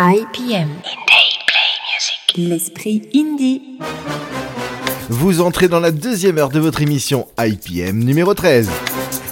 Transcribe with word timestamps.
IPM. 0.00 0.68
L'esprit 2.36 3.02
indie. 3.16 3.80
Vous 5.08 5.40
entrez 5.40 5.66
dans 5.66 5.80
la 5.80 5.90
deuxième 5.90 6.38
heure 6.38 6.50
de 6.50 6.60
votre 6.60 6.82
émission 6.82 7.26
IPM 7.36 8.04
numéro 8.04 8.32
13. 8.32 8.70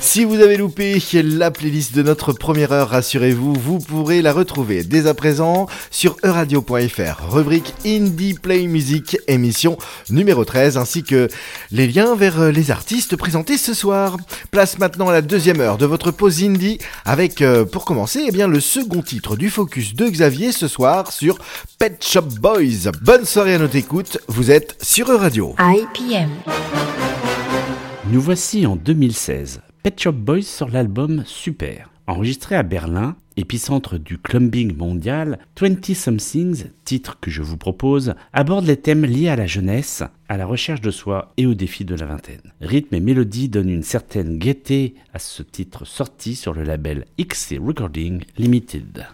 Si 0.00 0.24
vous 0.24 0.40
avez 0.40 0.56
loupé 0.56 0.98
la 1.22 1.50
playlist 1.50 1.94
de 1.94 2.02
notre 2.02 2.32
première 2.32 2.72
heure, 2.72 2.90
rassurez-vous, 2.90 3.54
vous 3.54 3.78
pourrez 3.78 4.22
la 4.22 4.32
retrouver 4.32 4.84
dès 4.84 5.06
à 5.06 5.14
présent 5.14 5.66
sur 5.90 6.16
euradio.fr, 6.24 7.30
rubrique 7.30 7.74
Indie 7.84 8.34
Play 8.34 8.66
Music, 8.66 9.18
émission 9.26 9.76
numéro 10.10 10.44
13, 10.44 10.76
ainsi 10.76 11.02
que 11.02 11.28
les 11.70 11.86
liens 11.86 12.14
vers 12.14 12.52
les 12.52 12.70
artistes 12.70 13.16
présentés 13.16 13.58
ce 13.58 13.74
soir. 13.74 14.16
Place 14.50 14.78
maintenant 14.78 15.08
à 15.08 15.12
la 15.12 15.22
deuxième 15.22 15.60
heure 15.60 15.78
de 15.78 15.86
votre 15.86 16.10
pause 16.10 16.42
indie, 16.44 16.78
avec, 17.04 17.42
euh, 17.42 17.64
pour 17.64 17.84
commencer, 17.84 18.24
eh 18.26 18.32
bien, 18.32 18.48
le 18.48 18.60
second 18.60 19.02
titre 19.02 19.36
du 19.36 19.50
focus 19.50 19.94
de 19.94 20.08
Xavier 20.08 20.52
ce 20.52 20.68
soir 20.68 21.12
sur 21.12 21.38
Pet 21.78 22.02
Shop 22.04 22.28
Boys. 22.40 22.90
Bonne 23.02 23.24
soirée 23.24 23.54
à 23.54 23.58
notre 23.58 23.76
écoute, 23.76 24.18
vous 24.28 24.50
êtes 24.50 24.76
sur 24.82 25.10
Euradio. 25.10 25.54
IPM. 25.58 26.30
Nous 28.08 28.20
voici 28.20 28.66
en 28.66 28.76
2016. 28.76 29.60
Pet 29.86 30.00
Shop 30.00 30.10
Boys 30.10 30.42
sur 30.42 30.68
l'album 30.68 31.22
Super. 31.26 31.92
Enregistré 32.08 32.56
à 32.56 32.64
Berlin, 32.64 33.14
épicentre 33.36 34.00
du 34.00 34.18
clubbing 34.18 34.76
mondial, 34.76 35.38
20 35.60 35.94
Somethings, 35.94 36.64
titre 36.84 37.20
que 37.20 37.30
je 37.30 37.40
vous 37.40 37.56
propose, 37.56 38.14
aborde 38.32 38.66
les 38.66 38.78
thèmes 38.78 39.04
liés 39.04 39.28
à 39.28 39.36
la 39.36 39.46
jeunesse, 39.46 40.02
à 40.28 40.36
la 40.36 40.44
recherche 40.44 40.80
de 40.80 40.90
soi 40.90 41.32
et 41.36 41.46
au 41.46 41.54
défi 41.54 41.84
de 41.84 41.94
la 41.94 42.06
vingtaine. 42.06 42.52
Rythme 42.60 42.96
et 42.96 43.00
mélodie 43.00 43.48
donnent 43.48 43.70
une 43.70 43.84
certaine 43.84 44.38
gaieté 44.38 44.96
à 45.14 45.20
ce 45.20 45.44
titre 45.44 45.84
sorti 45.84 46.34
sur 46.34 46.52
le 46.52 46.64
label 46.64 47.04
XC 47.20 47.60
Recording 47.64 48.24
Limited. 48.38 49.06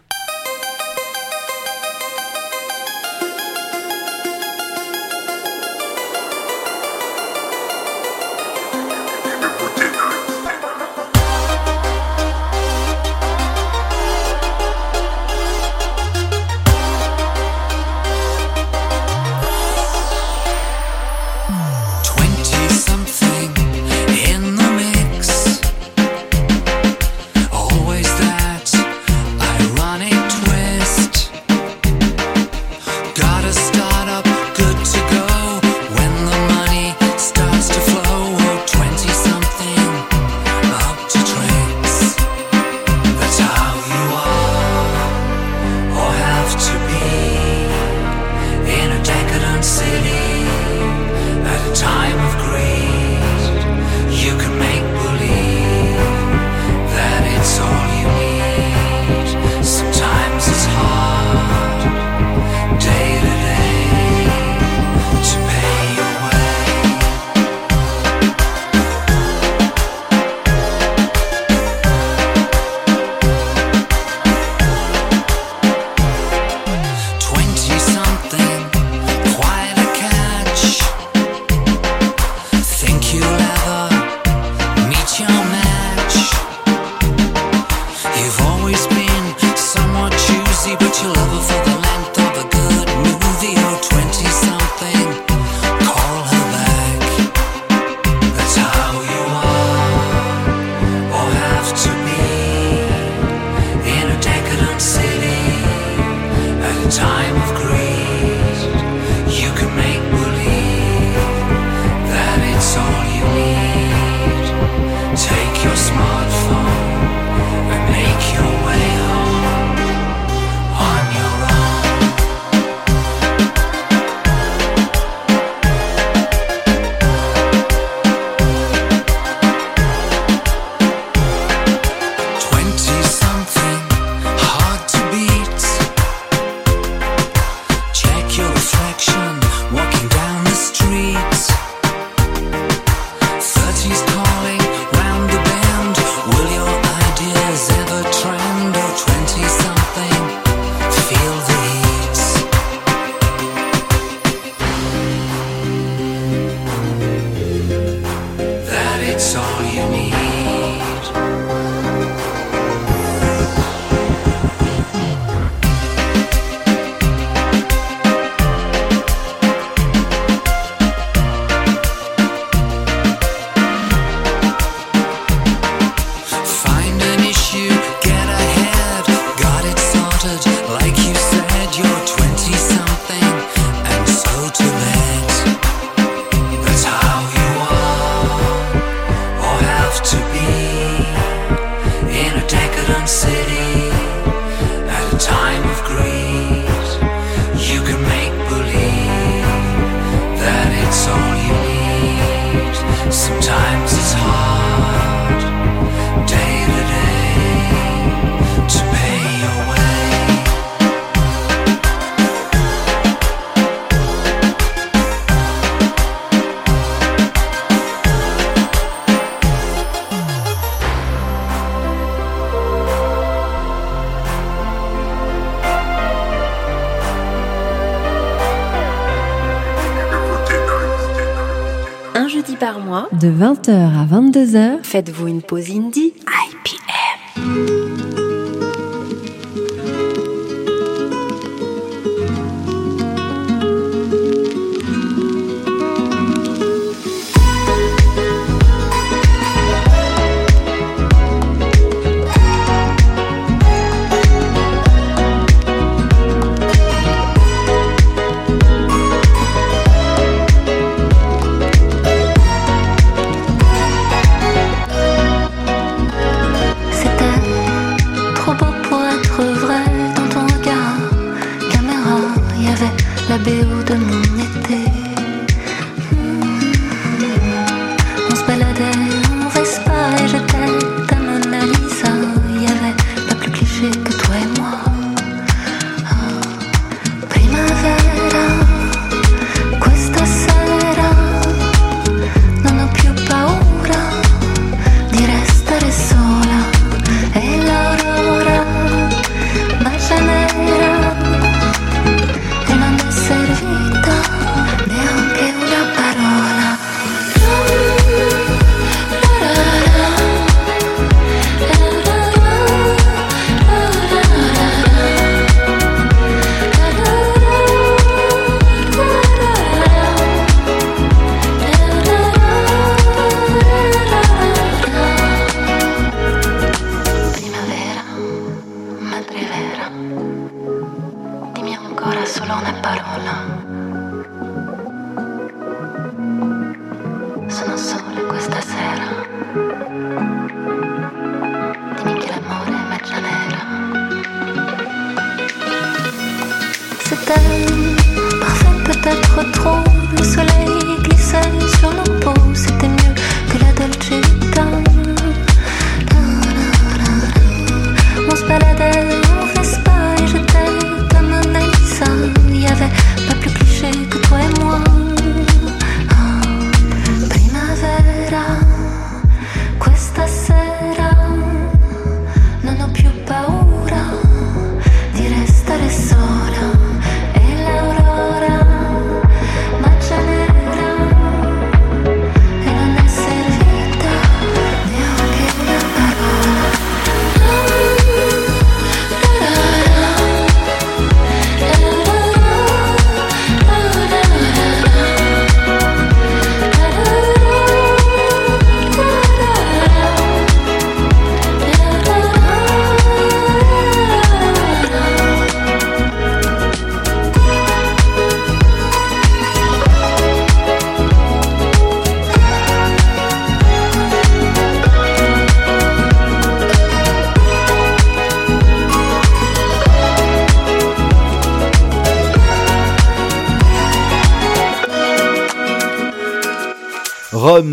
22h, 234.42 234.82
faites-vous 234.82 235.28
une 235.28 235.42
pause 235.42 235.70
indie 235.70 236.12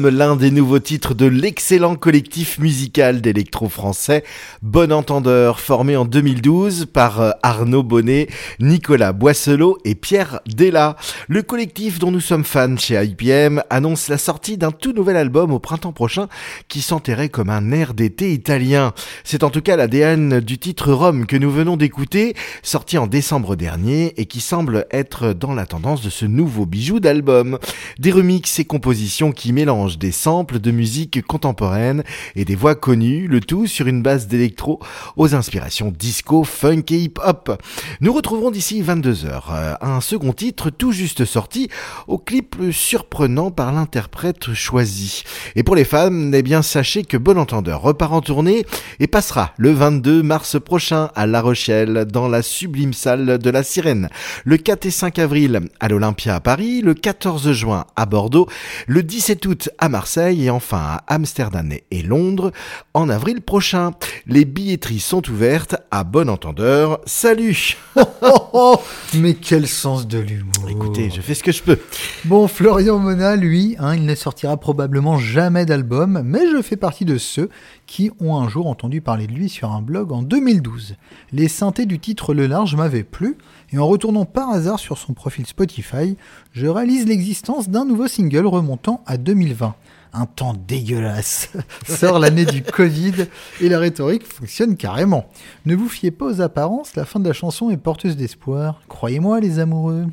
l'un 0.09 0.35
des 0.35 0.49
nouveaux 0.49 0.79
titres 0.79 1.13
de 1.13 1.25
l'excellent 1.25 1.95
collectif 1.95 2.57
musical 2.57 3.21
d'électro 3.21 3.69
français 3.69 4.23
Bon 4.61 4.91
Entendeur, 4.91 5.59
formé 5.59 5.95
en 5.95 6.05
2012 6.05 6.87
par 6.91 7.21
euh, 7.21 7.31
Arnaud 7.43 7.83
Bonnet, 7.83 8.27
Nicolas 8.59 9.13
Boisselot 9.13 9.77
et 9.85 9.95
Pierre 9.95 10.39
Della. 10.47 10.95
Le 11.27 11.43
collectif 11.43 11.99
dont 11.99 12.11
nous 12.11 12.21
sommes 12.21 12.43
fans 12.43 12.77
chez 12.77 13.01
IPM 13.03 13.61
annonce 13.69 14.07
la 14.07 14.17
sortie 14.17 14.57
d'un 14.57 14.71
tout 14.71 14.93
nouvel 14.93 15.15
album 15.15 15.51
au 15.51 15.59
printemps 15.59 15.93
prochain 15.93 16.27
qui 16.67 16.81
s'enterrait 16.81 17.29
comme 17.29 17.49
un 17.49 17.71
air 17.71 17.93
d'été 17.93 18.33
italien. 18.33 18.93
C'est 19.23 19.43
en 19.43 19.51
tout 19.51 19.61
cas 19.61 19.75
l'ADN 19.75 20.39
du 20.39 20.57
titre 20.57 20.91
Rome 20.91 21.27
que 21.27 21.37
nous 21.37 21.51
venons 21.51 21.77
d'écouter, 21.77 22.35
sorti 22.63 22.97
en 22.97 23.05
décembre 23.05 23.55
dernier 23.55 24.19
et 24.19 24.25
qui 24.25 24.41
semble 24.41 24.87
être 24.89 25.33
dans 25.33 25.53
la 25.53 25.67
tendance 25.67 26.01
de 26.01 26.09
ce 26.09 26.25
nouveau 26.25 26.65
bijou 26.65 26.99
d'album. 26.99 27.59
Des 27.99 28.11
remixes 28.11 28.59
et 28.59 28.65
compositions 28.65 29.31
qui 29.31 29.53
mélange 29.53 29.98
des 29.99 30.11
samples 30.11 30.59
de 30.59 30.71
musique 30.71 31.21
contemporaine 31.21 32.03
et 32.35 32.45
des 32.45 32.55
voix 32.55 32.75
connues, 32.75 33.27
le 33.27 33.41
tout 33.41 33.67
sur 33.67 33.87
une 33.87 34.01
base 34.01 34.27
d'électro 34.27 34.79
aux 35.17 35.35
inspirations 35.35 35.93
disco, 35.95 36.43
funk 36.43 36.83
et 36.89 36.97
hip-hop. 36.97 37.61
Nous 38.01 38.13
retrouverons 38.13 38.51
d'ici 38.51 38.81
22h 38.81 39.41
euh, 39.51 39.75
un 39.81 40.01
second 40.01 40.33
titre 40.33 40.69
tout 40.69 40.91
juste 40.91 41.25
sorti 41.25 41.69
au 42.07 42.17
clip 42.17 42.55
surprenant 42.71 43.51
par 43.51 43.71
l'interprète 43.71 44.53
choisi. 44.53 45.23
Et 45.55 45.63
pour 45.63 45.75
les 45.75 45.83
fans, 45.83 46.31
eh 46.33 46.41
bien 46.41 46.61
sachez 46.61 47.03
que 47.03 47.17
Bon 47.17 47.37
Entendeur 47.37 47.81
repart 47.81 48.13
en 48.13 48.21
tournée 48.21 48.65
et 48.99 49.07
passera 49.07 49.53
le 49.57 49.71
22 49.71 50.23
mars 50.23 50.57
prochain 50.59 51.09
à 51.15 51.27
La 51.27 51.41
Rochelle 51.41 52.05
dans 52.05 52.27
la 52.27 52.41
sublime 52.41 52.93
salle 52.93 53.37
de 53.37 53.49
la 53.49 53.63
Sirène. 53.63 54.09
Le 54.45 54.57
4 54.57 54.85
et 54.85 54.91
5 54.91 55.19
avril 55.19 55.61
à 55.79 55.87
l'Olympia 55.87 56.35
à 56.35 56.39
Paris, 56.39 56.81
le 56.81 56.93
14 56.93 57.51
juin 57.51 57.85
à 57.95 58.05
Bordeaux, 58.05 58.47
le 58.87 59.03
17 59.03 59.45
août 59.45 59.69
à 59.77 59.88
Marseille 59.89 60.45
et 60.45 60.49
enfin 60.49 60.77
à 60.77 61.03
Amsterdam 61.07 61.71
et 61.91 62.01
Londres 62.01 62.51
en 62.93 63.09
avril 63.09 63.41
prochain. 63.41 63.91
Les 64.25 64.45
billetteries 64.45 64.99
sont 64.99 65.27
ouvertes 65.29 65.75
à 65.91 66.03
bon 66.03 66.29
entendeur. 66.29 67.01
Salut 67.05 67.77
mais 69.15 69.33
quel 69.33 69.67
sens 69.67 70.07
de 70.07 70.19
l'humour. 70.19 70.69
Écoutez, 70.69 71.09
je 71.09 71.21
fais 71.21 71.33
ce 71.33 71.43
que 71.43 71.51
je 71.51 71.63
peux. 71.63 71.79
Bon, 72.25 72.47
Florian 72.47 72.99
Mona, 72.99 73.35
lui, 73.35 73.75
hein, 73.79 73.95
il 73.95 74.05
ne 74.05 74.15
sortira 74.15 74.57
probablement 74.57 75.17
jamais 75.17 75.65
d'album, 75.65 76.21
mais 76.23 76.41
je 76.51 76.61
fais 76.61 76.75
partie 76.75 77.05
de 77.05 77.17
ceux 77.17 77.49
qui 77.85 78.11
ont 78.19 78.37
un 78.37 78.47
jour 78.47 78.67
entendu 78.67 79.01
parler 79.01 79.27
de 79.27 79.33
lui 79.33 79.49
sur 79.49 79.71
un 79.71 79.81
blog 79.81 80.11
en 80.11 80.21
2012. 80.21 80.95
Les 81.31 81.47
synthés 81.47 81.85
du 81.85 81.99
titre 81.99 82.33
Le 82.33 82.47
Large 82.47 82.75
m'avaient 82.75 83.03
plu, 83.03 83.37
et 83.71 83.77
en 83.77 83.87
retournant 83.87 84.25
par 84.25 84.49
hasard 84.49 84.79
sur 84.79 84.97
son 84.97 85.13
profil 85.13 85.45
Spotify, 85.45 86.17
je 86.51 86.67
réalise 86.67 87.07
l'existence 87.07 87.69
d'un 87.69 87.85
nouveau 87.85 88.07
single 88.07 88.45
remontant 88.45 89.03
à 89.05 89.17
2020. 89.17 89.75
Un 90.13 90.25
temps 90.25 90.55
dégueulasse 90.67 91.49
sort 91.87 92.19
l'année 92.19 92.45
du 92.45 92.63
Covid 92.63 93.27
et 93.61 93.69
la 93.69 93.79
rhétorique 93.79 94.25
fonctionne 94.25 94.75
carrément. 94.75 95.29
Ne 95.65 95.75
vous 95.75 95.87
fiez 95.87 96.11
pas 96.11 96.25
aux 96.25 96.41
apparences, 96.41 96.95
la 96.95 97.05
fin 97.05 97.19
de 97.19 97.27
la 97.27 97.33
chanson 97.33 97.69
est 97.69 97.77
porteuse 97.77 98.17
d'espoir. 98.17 98.81
Croyez-moi 98.87 99.39
les 99.39 99.59
amoureux. 99.59 100.07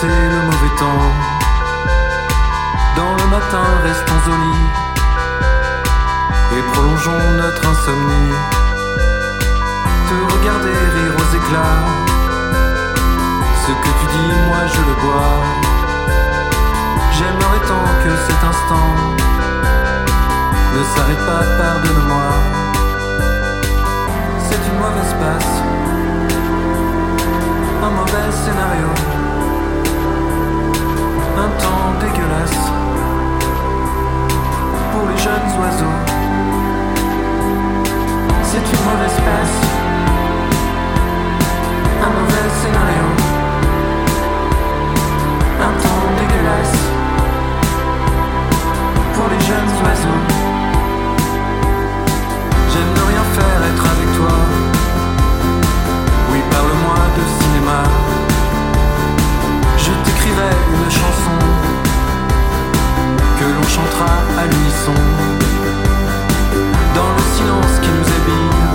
Passer 0.00 0.12
le 0.12 0.42
mauvais 0.46 0.74
temps. 0.78 1.06
Dans 2.96 3.14
le 3.16 3.26
matin, 3.30 3.66
restons 3.84 4.30
au 4.30 4.36
lit. 4.44 4.66
Et 6.56 6.62
prolongeons 6.72 7.24
notre 7.36 7.68
insomnie. 7.68 8.34
Te 10.08 10.14
regarder 10.34 10.74
rire 10.94 11.14
aux 11.20 11.36
éclats. 11.36 11.82
Ce 13.66 13.72
que 13.72 13.90
tu 13.98 14.06
dis, 14.14 14.32
moi 14.48 14.62
je 14.74 14.80
le 14.88 14.94
bois. 15.02 15.38
J'aimerais 17.12 17.62
tant 17.68 17.88
que 18.02 18.10
cet 18.26 18.42
instant 18.52 18.90
ne 20.76 20.82
s'arrête 20.94 21.24
pas, 21.26 21.44
pardonne-moi. 21.62 22.28
C'est 24.48 24.62
une 24.68 24.78
mauvaise 24.78 25.14
passe 25.20 25.60
un 27.82 27.90
mauvais 27.90 28.30
scénario, 28.30 28.88
un 31.36 31.48
temps 31.62 31.92
dégueulasse 32.00 32.60
pour 34.92 35.08
les 35.08 35.18
jeunes 35.18 35.50
oiseaux. 35.60 35.98
C'est 38.42 38.58
une 38.58 38.84
mauvaise 38.88 39.18
passe, 39.26 39.58
un 42.02 42.10
mauvais 42.18 42.48
scénario, 42.60 43.06
un 45.68 45.74
temps 45.82 46.06
dégueulasse 46.18 46.78
pour 49.14 49.28
les 49.28 49.40
jeunes 49.40 49.72
oiseaux. 49.84 50.22
J'aime 52.72 52.92
ne 52.96 53.02
rien 53.10 53.24
faire, 53.36 53.60
être 53.70 53.86
avec 53.94 54.16
toi. 54.16 54.36
Oui, 56.32 56.40
parle-moi 56.50 56.96
de 57.16 57.22
cinéma 57.42 58.19
j'écrivais 60.20 60.56
une 60.74 60.90
chanson 60.90 61.38
que 63.38 63.44
l'on 63.44 63.68
chantera 63.68 64.12
à 64.38 64.46
l'unisson 64.46 64.94
dans 66.94 67.12
le 67.12 67.22
silence 67.36 67.80
qui 67.80 67.88
nous 67.88 68.06
habille. 68.06 68.69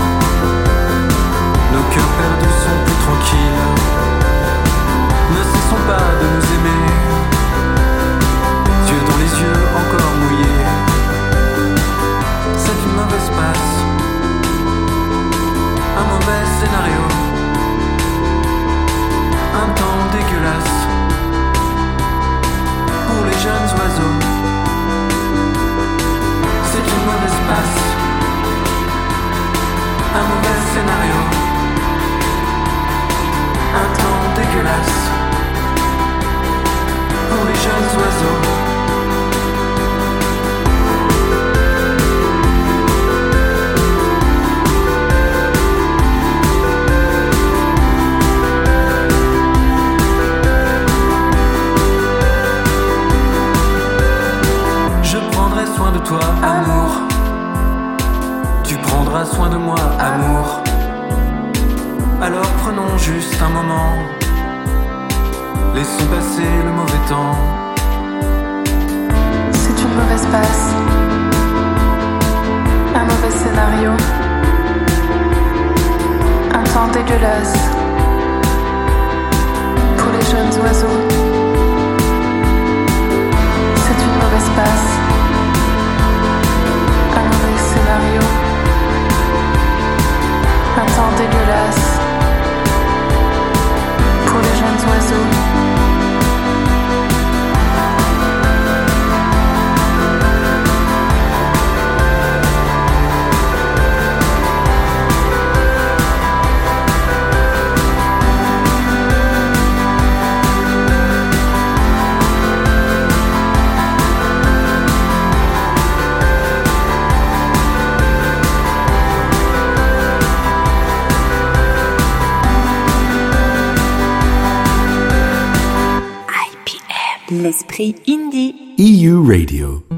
IPM. 127.55 127.65
L'esprit 127.65 127.95
indie. 128.05 128.53
EU 128.77 129.24
Radio. 129.25 129.94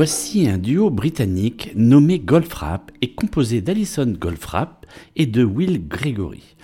Voici 0.00 0.46
un 0.46 0.56
duo 0.56 0.88
britannique 0.88 1.49
britannique 1.70 1.76
nommé 1.76 2.18
Goldfrapp 2.18 2.90
et 3.02 3.12
composé 3.12 3.60
d'Alison 3.60 4.06
Goldfrapp 4.06 4.86
et 5.16 5.26
de 5.26 5.44
Will 5.44 5.86
Gregory. 5.86 6.56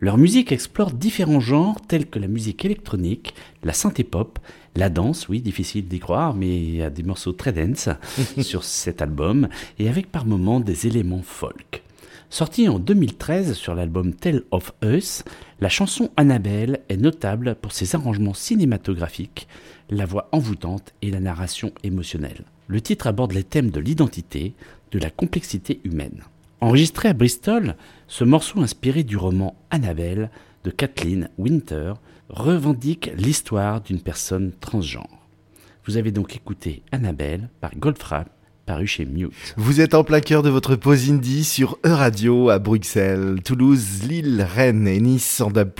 Leur 0.00 0.16
musique 0.16 0.52
explore 0.52 0.92
différents 0.92 1.40
genres 1.40 1.80
tels 1.88 2.06
que 2.06 2.18
la 2.18 2.28
musique 2.28 2.64
électronique, 2.64 3.34
la 3.64 3.72
synthé 3.72 4.04
pop, 4.04 4.38
la 4.76 4.90
danse, 4.90 5.28
oui, 5.28 5.40
difficile 5.40 5.88
d'y 5.88 5.98
croire, 5.98 6.34
mais 6.34 6.56
il 6.56 6.76
y 6.76 6.82
a 6.82 6.90
des 6.90 7.02
morceaux 7.02 7.32
très 7.32 7.52
dense 7.52 7.88
sur 8.40 8.62
cet 8.62 9.02
album, 9.02 9.48
et 9.78 9.88
avec 9.88 10.10
par 10.10 10.24
moments 10.24 10.60
des 10.60 10.86
éléments 10.86 11.22
folk. 11.22 11.82
Sortie 12.30 12.68
en 12.68 12.78
2013 12.78 13.54
sur 13.54 13.74
l'album 13.74 14.12
Tell 14.12 14.42
of 14.50 14.72
Us, 14.84 15.24
la 15.60 15.68
chanson 15.68 16.10
Annabelle 16.16 16.80
est 16.88 16.98
notable 16.98 17.56
pour 17.60 17.72
ses 17.72 17.96
arrangements 17.96 18.34
cinématographiques, 18.34 19.48
la 19.90 20.04
voix 20.04 20.28
envoûtante 20.30 20.92
et 21.02 21.10
la 21.10 21.20
narration 21.20 21.72
émotionnelle. 21.82 22.44
Le 22.68 22.82
titre 22.82 23.06
aborde 23.06 23.32
les 23.32 23.44
thèmes 23.44 23.70
de 23.70 23.80
l'identité, 23.80 24.54
de 24.90 24.98
la 24.98 25.10
complexité 25.10 25.80
humaine. 25.84 26.22
Enregistré 26.60 27.08
à 27.08 27.14
Bristol, 27.14 27.76
ce 28.08 28.24
morceau 28.24 28.60
inspiré 28.60 29.04
du 29.04 29.16
roman 29.16 29.56
Annabelle 29.70 30.30
de 30.64 30.70
Kathleen 30.70 31.30
Winter 31.38 31.94
revendique 32.28 33.10
l'histoire 33.16 33.80
d'une 33.80 34.02
personne 34.02 34.52
transgenre. 34.60 35.26
Vous 35.86 35.96
avez 35.96 36.12
donc 36.12 36.36
écouté 36.36 36.82
Annabelle 36.92 37.48
par 37.62 37.74
Goldfrapp 37.74 38.28
paru 38.68 38.86
chez 38.86 39.06
Mute. 39.06 39.32
Vous 39.56 39.80
êtes 39.80 39.94
en 39.94 40.04
plein 40.04 40.20
cœur 40.20 40.42
de 40.42 40.50
votre 40.50 40.76
pause 40.76 41.08
indie 41.08 41.42
sur 41.42 41.78
E-Radio 41.86 42.50
à 42.50 42.58
Bruxelles, 42.58 43.36
Toulouse, 43.42 44.02
Lille, 44.06 44.46
Rennes 44.46 44.86
et 44.86 45.00
Nice 45.00 45.40
en 45.40 45.50
DAB+, 45.50 45.70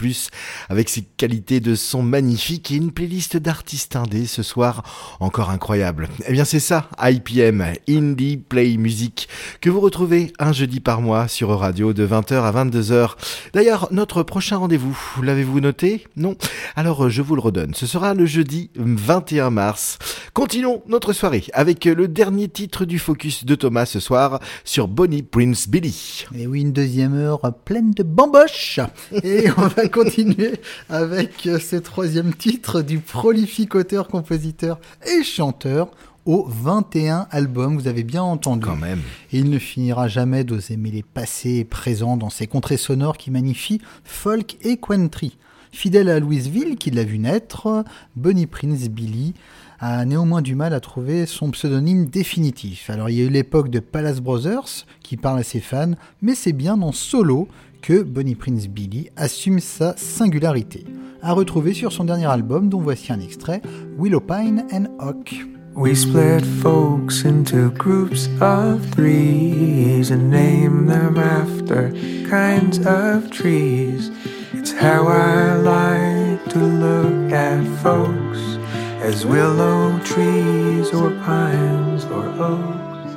avec 0.71 0.89
ses 0.89 1.03
qualités 1.03 1.61
de 1.61 1.75
son 1.75 2.03
magnifiques 2.03 2.71
et 2.71 2.77
une 2.77 2.91
playlist 2.91 3.37
d'artistes 3.37 3.95
indés 3.95 4.25
ce 4.25 4.43
soir 4.43 5.17
encore 5.21 5.51
incroyable. 5.51 6.09
Eh 6.27 6.33
bien 6.33 6.47
c'est 6.47 6.61
ça, 6.61 6.89
IPM, 6.99 7.63
Indie 7.91 8.39
Play 8.39 8.79
Music, 8.79 9.29
que 9.61 9.69
vous 9.69 9.81
retrouvez 9.81 10.33
un 10.39 10.53
jeudi 10.53 10.81
par 10.81 11.03
mois 11.03 11.29
sur 11.29 11.53
E-Radio 11.53 11.93
de 11.93 12.07
20h 12.07 12.37
à 12.37 12.65
22h. 12.65 13.17
D'ailleurs, 13.53 13.89
notre 13.91 14.23
prochain 14.23 14.57
rendez-vous, 14.57 14.99
l'avez-vous 15.23 15.61
noté? 15.61 16.07
Non 16.17 16.37
Alors 16.75 17.11
je 17.11 17.21
vous 17.21 17.35
le 17.35 17.43
redonne, 17.43 17.75
ce 17.75 17.87
sera 17.87 18.15
le 18.15 18.25
jeudi 18.25 18.71
21 18.77 19.51
mars. 19.51 19.99
Continuons 20.33 20.83
notre 20.89 21.13
soirée 21.13 21.45
avec 21.53 21.85
le 21.85 22.09
dernier 22.09 22.49
titre 22.49 22.78
du 22.85 22.99
focus 22.99 23.45
de 23.45 23.55
Thomas 23.55 23.87
ce 23.87 24.01
soir 24.01 24.41
sur 24.65 24.89
Bonnie 24.89 25.23
Prince 25.23 25.69
Billy. 25.69 26.27
Et 26.35 26.47
oui, 26.47 26.61
une 26.61 26.73
deuxième 26.73 27.15
heure 27.15 27.41
pleine 27.65 27.93
de 27.93 28.03
bamboches. 28.03 28.81
Et 29.23 29.47
on 29.57 29.67
va 29.69 29.89
continuer 29.89 30.55
avec 30.89 31.43
ce 31.43 31.77
troisième 31.77 32.35
titre 32.35 32.83
du 32.83 32.99
prolifique 32.99 33.75
auteur, 33.75 34.09
compositeur 34.09 34.79
et 35.07 35.23
chanteur 35.23 35.91
au 36.29 36.47
21 36.47 37.27
albums, 37.31 37.79
vous 37.79 37.89
avez 37.89 38.03
bien 38.03 38.23
entendu. 38.23 38.67
Quand 38.67 38.77
même. 38.77 39.01
Et 39.33 39.39
il 39.39 39.49
ne 39.49 39.59
finira 39.59 40.09
jamais 40.09 40.45
d'oser 40.45 40.77
mêler 40.77 41.03
passé 41.03 41.57
et 41.57 41.65
présent 41.65 42.19
dans 42.19 42.29
ces 42.29 42.47
contrées 42.47 42.77
sonores 42.77 43.17
qui 43.17 43.31
magnifient 43.31 43.81
folk 44.05 44.59
et 44.61 44.77
country. 44.77 45.39
Fidèle 45.73 46.11
à 46.11 46.21
Louisville, 46.21 46.77
qui 46.77 46.91
l'a 46.91 47.05
vu 47.05 47.19
naître, 47.19 47.83
Bonnie 48.15 48.47
Prince 48.47 48.89
Billy 48.91 49.33
a 49.81 50.05
néanmoins 50.05 50.43
du 50.43 50.55
mal 50.55 50.73
à 50.75 50.81
trouver 50.81 51.27
son 51.27 51.51
pseudonyme 51.51 52.07
définitif. 52.07 52.91
Alors 52.91 53.11
il 53.11 53.17
y 53.17 53.23
a 53.23 53.25
eu 53.25 53.31
l'époque 53.31 53.71
de 53.71 53.81
Palace 53.81 54.21
Brothers, 54.21 54.87
qui 55.03 55.17
parle 55.17 55.39
à 55.39 55.43
ses 55.45 55.61
fans, 55.61 55.93
mais 56.21 56.35
c'est 56.35 56.53
bien 56.53 56.81
en 56.83 56.93
solo 56.93 57.49
que 57.81 58.03
Bonnie 58.03 58.35
Prince 58.35 58.69
Billy 58.69 59.11
assume 59.17 59.61
sa 59.61 59.97
singularité. 59.97 60.85
À 61.23 61.33
retrouver 61.33 61.75
sur 61.75 61.93
son 61.93 62.05
dernier 62.05 62.27
album, 62.27 62.69
dont 62.69 62.81
voici 62.81 63.13
un 63.13 63.21
extrait, 63.21 63.63
Willow 63.99 64.21
Pine 64.21 64.65
and 64.73 64.87
Oak. 65.01 65.35
We 65.77 65.95
split 65.95 66.45
folks 66.61 67.25
into 67.25 67.71
groups 67.71 68.29
of 68.41 68.85
threes 68.97 70.11
and 70.11 70.29
name 70.29 70.87
them 70.87 71.17
after 71.17 71.93
kinds 72.29 72.81
of 72.85 73.31
trees. 73.31 74.11
It's 74.55 74.73
how 74.73 75.07
I 75.07 75.55
like 75.55 76.45
to 76.49 76.59
look 76.59 77.33
at 77.33 77.65
folks 77.81 78.58
as 79.01 79.25
willow 79.25 79.99
trees 80.01 80.93
or 80.93 81.11
pines 81.23 82.05
or 82.07 82.27
oaks. 82.43 83.15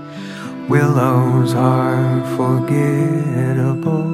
Willows 0.69 1.55
are 1.55 2.21
forgettable, 2.37 4.09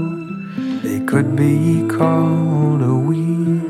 they 0.81 1.01
could 1.01 1.35
be 1.35 1.85
called 1.87 2.81
a 2.81 2.95
weed. 2.95 3.65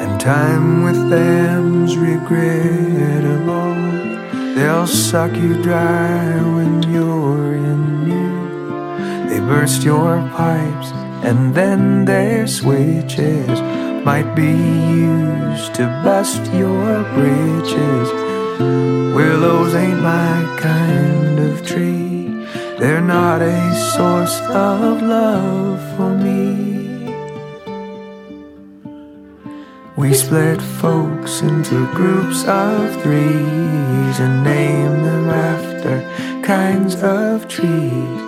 And 0.00 0.18
time 0.18 0.82
with 0.82 1.10
them's 1.10 1.96
regrettable, 1.96 3.74
they'll 4.54 4.86
suck 4.86 5.36
you 5.36 5.62
dry 5.62 6.40
when 6.54 6.82
you're 6.84 7.54
in 7.54 8.08
need. 8.08 9.30
They 9.30 9.40
burst 9.40 9.82
your 9.82 10.18
pipes 10.34 10.90
and 11.22 11.54
then 11.54 12.06
their 12.06 12.46
switches 12.46 13.60
might 14.04 14.34
be 14.34 14.52
used 14.52 15.74
to 15.74 15.86
bust 16.04 16.44
your 16.52 17.02
bridges. 17.14 18.08
Willows 19.14 19.74
ain't 19.74 20.02
my 20.02 20.56
kind 20.60 21.38
of 21.38 21.66
tree, 21.66 22.28
they're 22.78 23.00
not 23.00 23.40
a 23.40 23.74
source 23.96 24.38
of 24.50 25.00
love 25.00 25.80
for 25.96 26.10
me. 26.10 26.44
We 29.96 30.12
split 30.12 30.60
folks 30.60 31.40
into 31.40 31.90
groups 31.94 32.44
of 32.44 33.02
threes 33.02 34.20
and 34.20 34.44
name 34.44 35.02
them 35.02 35.30
after 35.30 36.42
kinds 36.42 37.02
of 37.02 37.48
trees. 37.48 38.20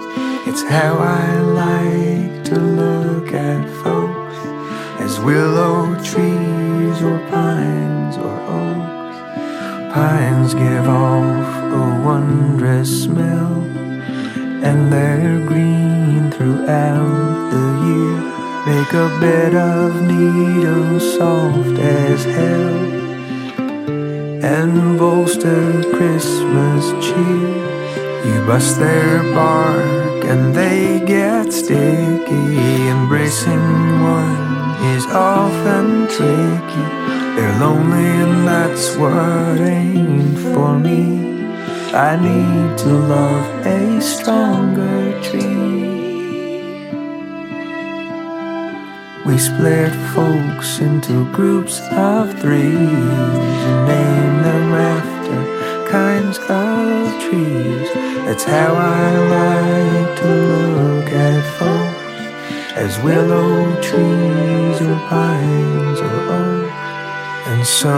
It's 0.49 0.63
how 0.63 0.97
I 0.97 1.39
like 1.41 2.45
to 2.45 2.59
look 2.59 3.35
at 3.35 3.69
folks 3.83 4.16
willow 5.27 5.93
trees 6.05 7.03
or 7.03 7.19
pines 7.35 8.17
or 8.17 8.37
oaks. 8.61 9.19
Pines 9.93 10.55
give 10.55 10.87
off 10.87 11.49
a 11.81 11.85
wondrous 12.07 12.91
smell, 13.03 13.55
and 14.69 14.93
they're 14.93 15.45
green 15.49 16.31
throughout 16.31 17.51
the 17.55 17.67
year. 17.89 18.19
Make 18.69 18.93
a 19.07 19.09
bed 19.21 19.55
of 19.57 20.01
needles 20.13 21.03
soft 21.19 21.77
as 21.81 22.25
hell, 22.25 22.77
and 24.55 24.97
bolster 24.97 25.83
Christmas 25.97 26.85
cheer. 27.05 27.67
You 28.27 28.47
bust 28.47 28.79
their 28.79 29.25
bark 29.35 30.25
and 30.25 30.55
they 30.55 31.01
get 31.05 31.53
sticky, 31.53 32.47
embracing 32.95 34.03
one 34.03 34.56
is 34.95 35.07
often 35.07 36.07
tricky. 36.09 36.87
They're 37.35 37.59
lonely, 37.59 38.09
and 38.25 38.47
that's 38.47 38.97
what 38.97 39.61
ain't 39.61 40.39
for 40.53 40.79
me. 40.79 41.03
I 41.93 42.17
need 42.29 42.79
to 42.79 42.89
love 43.15 43.67
a 43.67 44.01
stronger 44.01 45.23
tree. 45.23 45.67
We 49.27 49.39
split 49.39 49.93
folks 50.15 50.79
into 50.79 51.31
groups 51.33 51.81
of 51.93 52.39
threes 52.41 53.31
and 53.69 53.79
name 53.89 54.37
them 54.47 54.69
after 54.99 55.89
kinds 55.91 56.39
of 56.39 57.23
trees. 57.25 57.89
That's 58.27 58.45
how 58.45 58.75
I 58.75 59.07
like 59.37 60.19
to 60.21 60.29
look 60.29 61.09
at 61.13 61.43
folks 61.59 61.86
as 62.77 62.99
willow 63.03 63.73
trees 63.81 64.83
or 64.83 64.97
pines 65.09 65.99
or 65.99 66.17
oaks. 66.39 66.73
And 67.49 67.67
so 67.67 67.95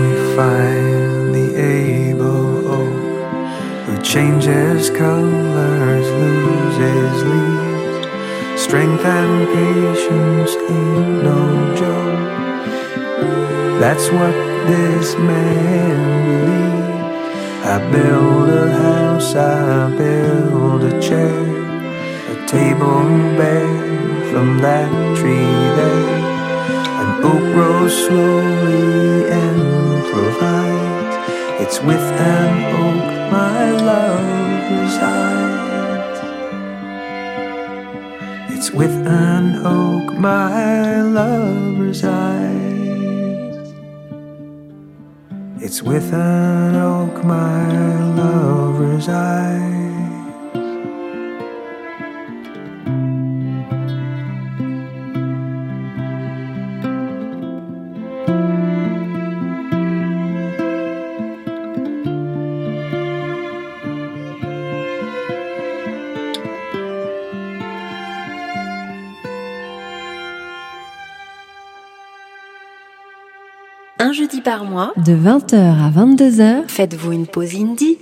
we 0.00 0.34
find 0.34 1.34
the 1.34 1.54
able 1.54 2.66
oak 2.66 3.84
who 3.84 4.02
changes 4.02 4.88
colors, 4.88 6.06
loses 6.22 7.24
leaves. 7.24 8.06
Strength 8.58 9.04
and 9.04 9.48
patience 9.54 10.52
ain't 10.70 11.22
no 11.22 11.74
joke. 11.76 12.20
That's 13.78 14.08
what 14.08 14.32
this 14.70 15.14
man 15.16 15.98
believes. 16.24 17.66
I 17.66 17.78
build 17.92 18.48
a 18.48 18.72
house, 18.72 19.34
I 19.34 19.94
build 19.94 20.84
a 20.84 21.00
chair, 21.02 21.42
a 22.32 22.46
table 22.48 23.00
and 23.00 23.36
bed 23.36 23.95
from 24.36 24.58
that 24.58 24.90
tree 25.16 25.56
there. 25.78 26.20
An 27.00 27.24
oak 27.24 27.44
grows 27.54 27.94
slowly 28.04 29.30
and 29.30 30.04
provides. 30.12 31.16
It's 31.62 31.80
with 31.80 32.06
an 32.36 32.54
oak 32.84 33.32
my 33.32 33.70
love 33.90 34.60
resides. 34.82 36.20
It's 38.54 38.70
with 38.72 38.96
an 39.06 39.64
oak 39.64 40.12
my 40.18 41.00
love 41.00 41.78
resides. 41.78 43.72
It's 45.64 45.82
with 45.82 46.12
an 46.12 46.76
oak 46.76 47.24
my 47.24 47.72
love 48.20 48.80
resides. 48.80 49.75
par 74.42 74.64
mois, 74.64 74.92
de 74.96 75.12
20h 75.12 75.54
à 75.54 75.90
22h, 75.90 76.66
faites-vous 76.66 77.12
une 77.12 77.26
pause 77.26 77.54
indie 77.54 77.98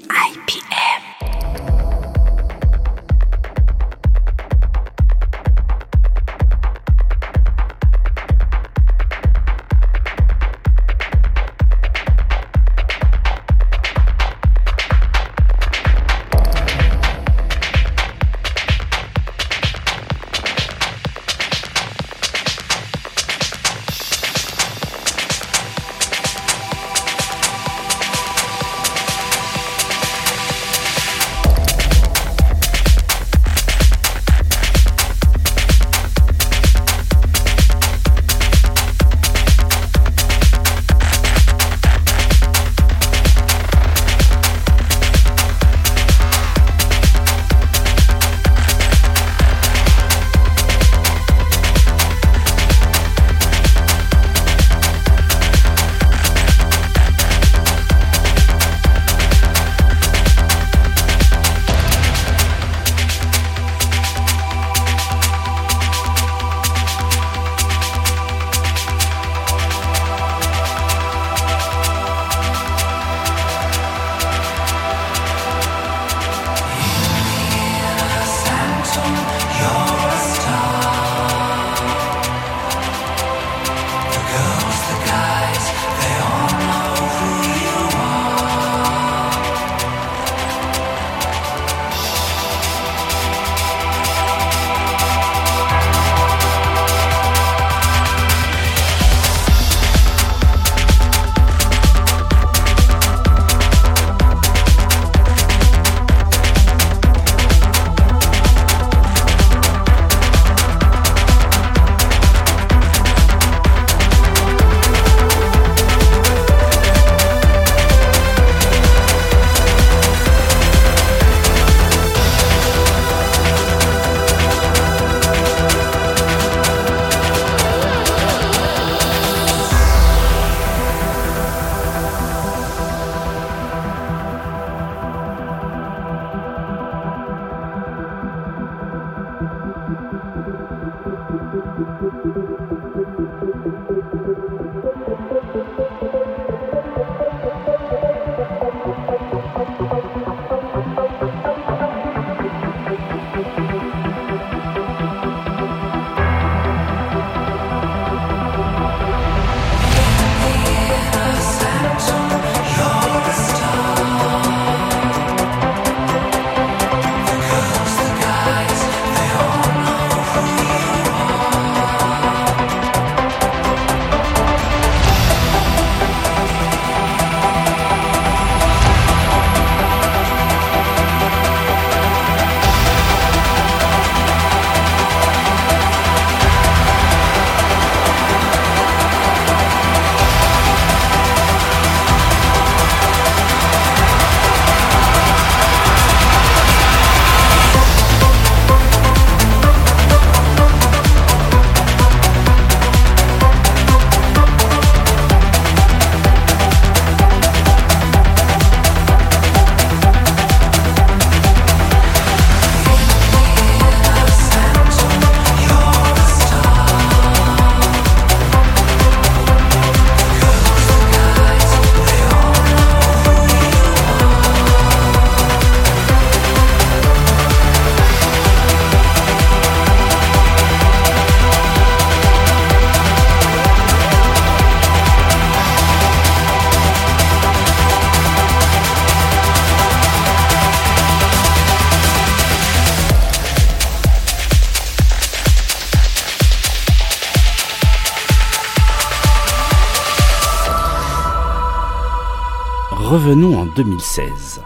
2016. 253.77 254.61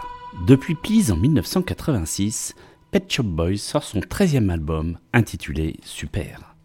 Depuis 0.45 0.75
Pise 0.75 1.11
en 1.11 1.17
1986, 1.17 2.53
Pet 2.91 3.11
Shop 3.11 3.23
Boys 3.23 3.57
sort 3.57 3.83
son 3.83 4.01
13 4.01 4.35
album 4.49 4.99
intitulé 5.13 5.77
Super. 5.83 6.55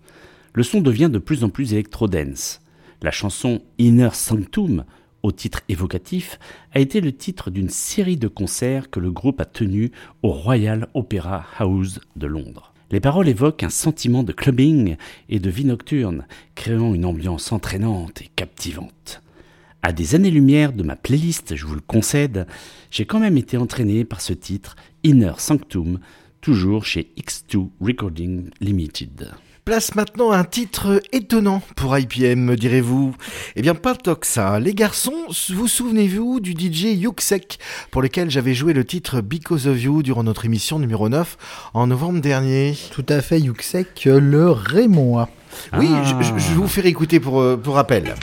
Le 0.53 0.63
son 0.63 0.83
devient 0.83 1.09
de 1.11 1.19
plus 1.19 1.43
en 1.43 1.49
plus 1.49 1.73
électro-dance. 1.73 2.61
La 3.01 3.11
chanson 3.11 3.63
Inner 3.79 4.11
Sanctum, 4.13 4.85
au 5.23 5.33
titre 5.33 5.63
évocatif, 5.71 6.39
a 6.75 6.81
été 6.81 7.01
le 7.01 7.13
titre 7.13 7.51
d'une 7.51 7.71
série 7.71 8.19
de 8.19 8.29
concerts 8.29 8.91
que 8.91 9.01
le 9.01 9.11
groupe 9.11 9.41
a 9.41 9.47
tenus 9.47 9.91
au 10.23 10.29
Royal 10.29 10.89
Opera 10.93 11.47
House 11.59 11.99
de 12.17 12.27
Londres. 12.27 12.75
Les 12.91 13.01
paroles 13.01 13.29
évoquent 13.29 13.63
un 13.63 13.71
sentiment 13.71 14.23
de 14.23 14.33
clubbing 14.33 14.97
et 15.31 15.39
de 15.39 15.49
vie 15.49 15.65
nocturne, 15.65 16.27
créant 16.55 16.95
une 16.95 17.07
ambiance 17.07 17.53
entraînante 17.53 18.21
et 18.21 18.31
captivante. 18.37 19.24
À 19.87 19.93
des 19.93 20.15
années-lumière 20.15 20.73
de 20.73 20.83
ma 20.83 20.97
playlist, 20.97 21.55
je 21.57 21.67
vous 21.67 21.75
le 21.75 21.83
concède, 21.87 22.47
j'ai 22.91 23.05
quand 23.05 23.21
même 23.21 23.37
été 23.37 23.59
entraîné 23.59 24.05
par 24.07 24.23
ce 24.23 24.33
titre, 24.33 24.77
Inner 25.03 25.33
Sanctum, 25.37 25.99
toujours 26.41 26.87
chez 26.87 27.13
X2 27.19 27.69
Recording 27.83 28.49
Limited. 28.63 29.33
Place 29.67 29.95
maintenant 29.95 30.31
un 30.33 30.45
titre 30.45 31.03
étonnant 31.13 31.61
pour 31.77 31.97
IPM, 31.99 32.39
me 32.41 32.57
direz-vous. 32.57 33.15
Eh 33.57 33.63
bien, 33.63 33.75
pas 33.75 33.95
tant 33.95 34.15
que 34.15 34.27
ça. 34.27 34.59
Les 34.59 34.73
garçons, 34.75 35.27
vous 35.51 35.69
souvenez-vous 35.69 36.41
du 36.41 36.53
DJ 36.53 36.95
Yuxek, 37.03 37.59
pour 37.91 38.01
lequel 38.01 38.31
j'avais 38.31 38.55
joué 38.55 38.73
le 38.73 38.85
titre 38.87 39.21
Because 39.21 39.67
of 39.67 39.83
You 39.83 40.03
durant 40.03 40.23
notre 40.23 40.47
émission 40.47 40.79
numéro 40.79 41.11
9 41.11 41.37
en 41.75 41.87
novembre 41.89 42.21
dernier 42.23 42.75
Tout 42.91 43.07
à 43.11 43.21
fait, 43.21 43.39
Yuxek, 43.41 44.05
le 44.07 44.51
Raymond. 44.51 45.27
Oui, 45.79 45.89
Ah. 45.93 46.03
je, 46.05 46.27
je- 46.27 46.39
je 46.39 46.55
vous 46.55 46.69
fais 46.69 46.87
écouter 46.89 47.21
pour, 47.21 47.41
euh, 47.41 47.57
pour 47.59 47.75
rappel. 47.75 48.15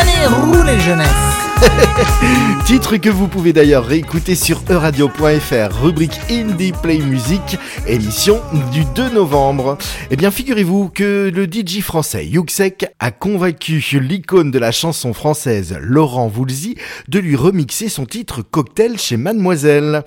Allez, 0.00 0.26
roulez 0.26 0.80
jeunesse 0.80 1.33
Titre 2.66 2.96
que 2.96 3.10
vous 3.10 3.28
pouvez 3.28 3.52
d'ailleurs 3.52 3.84
réécouter 3.84 4.34
sur 4.34 4.62
euradio.fr, 4.70 5.82
rubrique 5.82 6.18
Indie 6.30 6.72
Play 6.72 6.98
Music, 6.98 7.58
émission 7.86 8.40
du 8.72 8.84
2 8.94 9.10
novembre. 9.10 9.76
Eh 10.10 10.16
bien, 10.16 10.30
figurez-vous 10.30 10.88
que 10.88 11.30
le 11.34 11.44
DJ 11.44 11.82
français 11.82 12.26
Yuxek 12.26 12.86
a 12.98 13.10
convaincu 13.10 13.82
l'icône 14.00 14.50
de 14.50 14.58
la 14.58 14.72
chanson 14.72 15.12
française 15.12 15.76
Laurent 15.80 16.28
Voulzy 16.28 16.76
de 17.08 17.18
lui 17.18 17.36
remixer 17.36 17.88
son 17.88 18.06
titre 18.06 18.42
Cocktail 18.42 18.98
chez 18.98 19.16
Mademoiselle. 19.16 20.02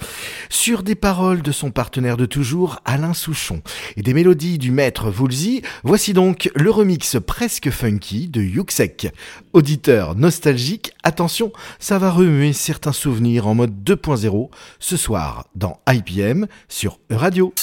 Sur 0.50 0.84
des 0.84 0.96
paroles 0.96 1.41
de 1.43 1.52
son 1.52 1.72
partenaire 1.72 2.17
de 2.17 2.26
toujours, 2.26 2.80
Alain 2.86 3.13
Souchon, 3.13 3.62
et 3.98 4.02
des 4.02 4.13
mélodies 4.13 4.58
du 4.58 4.72
maître 4.72 5.12
Voulzy, 5.12 5.62
voici 5.84 6.13
donc 6.13 6.50
le 6.56 6.72
remix 6.72 7.17
presque 7.26 7.70
funky 7.70 8.28
de 8.28 8.41
Yuxek. 8.41 9.12
Auditeur 9.54 10.15
nostalgique, 10.15 10.91
attention, 11.04 11.46
ça 11.79 11.97
va 11.97 12.12
remuer 12.12 12.53
certains 12.53 12.91
souvenirs 12.91 13.47
en 13.47 13.55
mode 13.55 13.83
2.0 13.83 14.49
ce 14.79 14.97
soir 14.97 15.45
dans 15.55 15.79
IPM 15.88 16.47
sur 16.67 16.99
Euradio. 17.10 17.53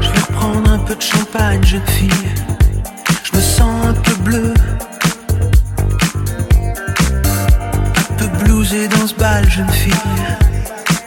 Je 0.00 0.08
vais 0.10 0.20
reprendre 0.28 0.70
un 0.70 0.78
peu 0.78 0.94
de 0.94 1.02
champagne, 1.02 1.64
jeune 1.64 1.86
fille. 1.86 2.10
Je 3.24 3.36
me 3.36 3.42
sens 3.42 3.86
un 3.86 3.94
peu 3.94 4.14
bleu. 4.22 4.54
Un 8.10 8.14
peu 8.16 8.44
blousé 8.44 8.88
dans 8.88 9.06
ce 9.06 9.14
bal, 9.14 9.48
jeune 9.50 9.70
fille. 9.70 9.92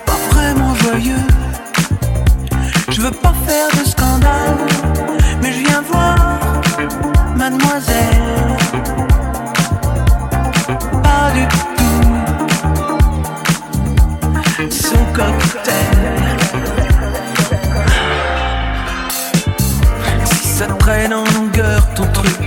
Pas 0.05 0.17
vraiment 0.31 0.75
joyeux. 0.75 1.37
Je 2.97 3.03
veux 3.03 3.12
pas 3.12 3.33
faire 3.45 3.69
de 3.79 3.88
scandale, 3.88 4.57
mais 5.39 5.53
je 5.53 5.60
viens 5.60 5.83
voir 5.83 6.39
mademoiselle. 7.36 8.57
Pas 11.03 11.29
du 11.36 11.47
tout. 11.47 12.07
Son 14.71 15.05
cocktail. 15.13 16.25
Si 20.25 20.47
ça 20.47 20.65
traîne 20.79 21.13
en 21.13 21.25
longueur 21.36 21.88
ton 21.93 22.07
truc, 22.12 22.46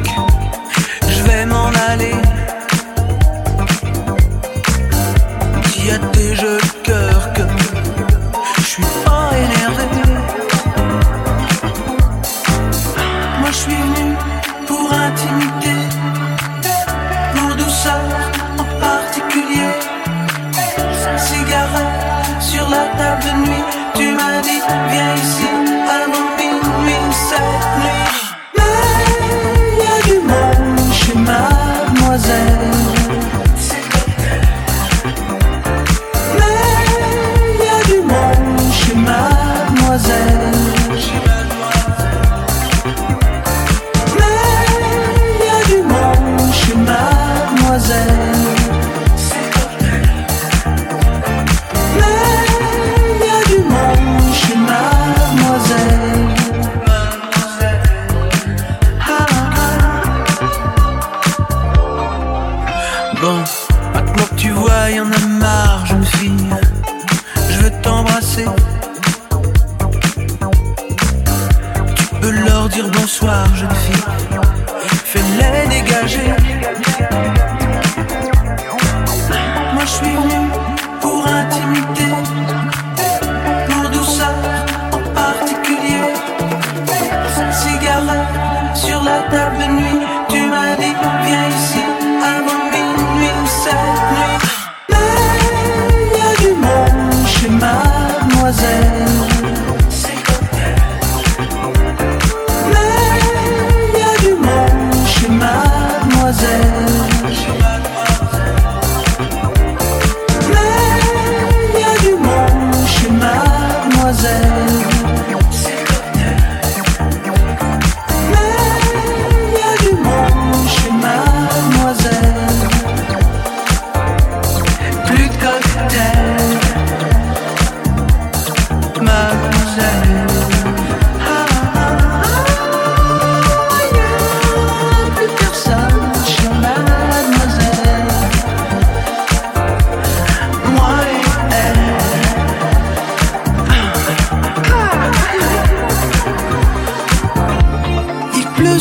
tu 24.42 24.48
m'as 24.48 24.53
dit 24.53 24.61
viens 24.90 25.14
ici 25.14 25.60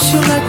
Il 0.02 0.20
pleut 0.22 0.49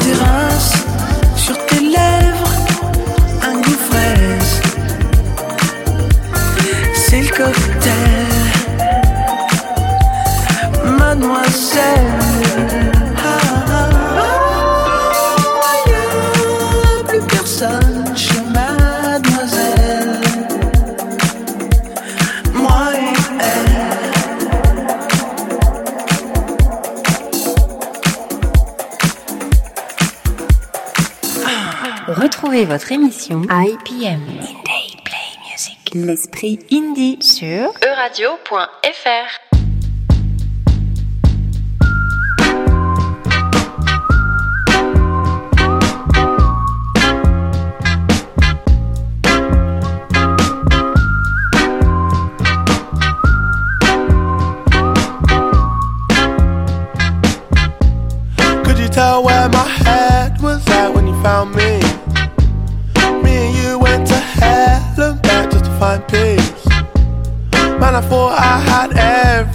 IPM 33.33 34.23
Indie 34.43 34.97
Play 35.05 35.39
Music, 35.49 35.95
l'esprit 35.95 36.59
indie. 36.73 37.17
Sur 37.23 37.71
euradio.fr. 37.81 39.50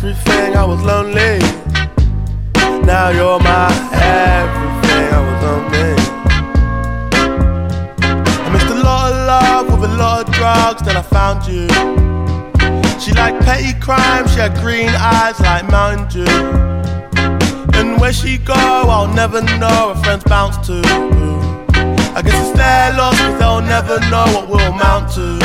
everything, 0.07 0.55
I 0.55 0.63
was 0.63 0.81
lonely. 0.83 1.39
Now 2.85 3.09
you're 3.09 3.39
my 3.39 3.73
everything, 3.91 5.07
I 5.17 5.21
was 5.27 5.37
lonely. 5.47 5.91
I 8.45 8.49
missed 8.53 8.67
a 8.67 8.79
lot 8.83 9.11
of 9.11 9.17
love 9.25 9.81
with 9.81 9.89
a 9.89 9.93
lot 9.97 10.27
of 10.27 10.33
drugs, 10.35 10.83
then 10.83 10.95
I 10.95 11.01
found 11.01 11.47
you. 11.47 11.67
She 12.99 13.13
liked 13.13 13.43
petty 13.45 13.73
crime, 13.79 14.27
she 14.27 14.39
had 14.39 14.53
green 14.61 14.89
eyes 14.89 15.39
like 15.39 15.67
Mountain 15.71 16.07
Dew. 16.13 16.37
And 17.73 17.99
where 17.99 18.13
she 18.13 18.37
go, 18.37 18.53
I'll 18.53 19.11
never 19.11 19.41
know. 19.41 19.93
Her 19.93 20.03
friends 20.03 20.23
bounce 20.25 20.57
to. 20.67 20.81
I 22.15 22.21
guess 22.21 22.47
it's 22.47 22.55
their 22.55 22.93
loss, 22.93 23.19
cause 23.19 23.39
they'll 23.39 23.61
never 23.61 23.99
know 24.11 24.25
what 24.35 24.49
we'll 24.49 24.71
amount 24.71 25.11
to. 25.15 25.39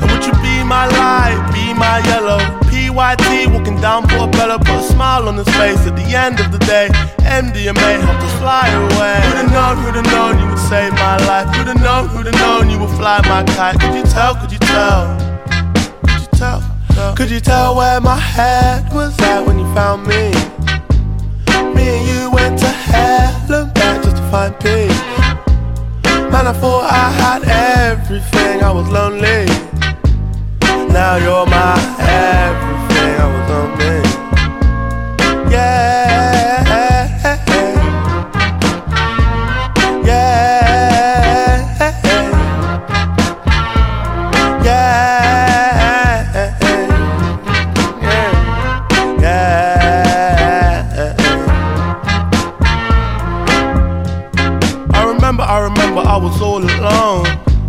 And 0.00 0.10
would 0.12 0.24
you 0.24 0.32
be 0.34 0.62
my 0.62 0.86
light, 0.86 1.50
be 1.52 1.74
my 1.74 1.98
yellow? 2.06 2.65
PYT 2.96 3.52
walking 3.52 3.78
down 3.78 4.08
Portobello, 4.08 4.56
put 4.56 4.70
a 4.70 4.82
smile 4.82 5.28
on 5.28 5.36
his 5.36 5.46
face 5.48 5.86
at 5.86 5.94
the 5.96 6.16
end 6.16 6.40
of 6.40 6.50
the 6.50 6.56
day. 6.64 6.88
MDMA 7.28 8.00
helped 8.00 8.22
us 8.24 8.32
fly 8.40 8.68
away. 8.68 9.20
Who'd 9.20 9.36
have 9.36 9.52
known, 9.52 9.76
who'd 9.84 9.96
have 9.96 10.06
known 10.06 10.40
you 10.40 10.48
would 10.48 10.58
save 10.58 10.94
my 10.94 11.18
life? 11.28 11.46
Who'd 11.54 11.66
have 11.66 11.78
known, 11.78 12.08
who'd 12.08 12.24
have 12.24 12.40
known 12.40 12.70
you 12.70 12.78
would 12.78 12.96
fly 12.96 13.20
my 13.28 13.44
kite? 13.52 13.78
Could 13.78 13.94
you 13.94 14.02
tell, 14.04 14.34
could 14.36 14.50
you 14.50 14.58
tell? 14.60 15.12
Could 16.08 16.20
you 16.22 16.28
tell? 16.40 17.14
Could 17.14 17.30
you 17.30 17.38
tell 17.38 17.76
where 17.76 18.00
my 18.00 18.16
head 18.16 18.90
was 18.94 19.12
at 19.20 19.46
when 19.46 19.58
you 19.58 19.66
found 19.74 20.06
me? 20.06 20.32
Me 21.76 21.84
and 21.96 22.08
you 22.08 22.30
went 22.30 22.58
to 22.60 22.66
hell 22.66 23.54
and 23.60 23.74
back 23.74 24.02
just 24.04 24.16
to 24.16 24.22
find 24.30 24.58
peace. 24.58 25.02
Man, 26.32 26.46
I 26.46 26.54
thought 26.54 26.90
I 26.90 27.10
had 27.10 27.42
everything, 27.44 28.62
I 28.62 28.72
was 28.72 28.88
lonely. 28.88 29.44
Now 30.90 31.16
you're 31.16 31.44
my 31.44 31.76
everything, 32.00 32.75
I 33.14 33.26
was. 33.26 33.46
Yeah. 35.50 36.64
Yeah. 40.04 40.46
Yeah. 48.02 48.26
Yeah. 49.20 51.14
I 54.92 55.04
remember, 55.04 55.42
I 55.42 55.58
remember 55.60 56.00
I 56.00 56.16
was 56.16 56.40
all 56.42 56.62
alone. 56.62 57.26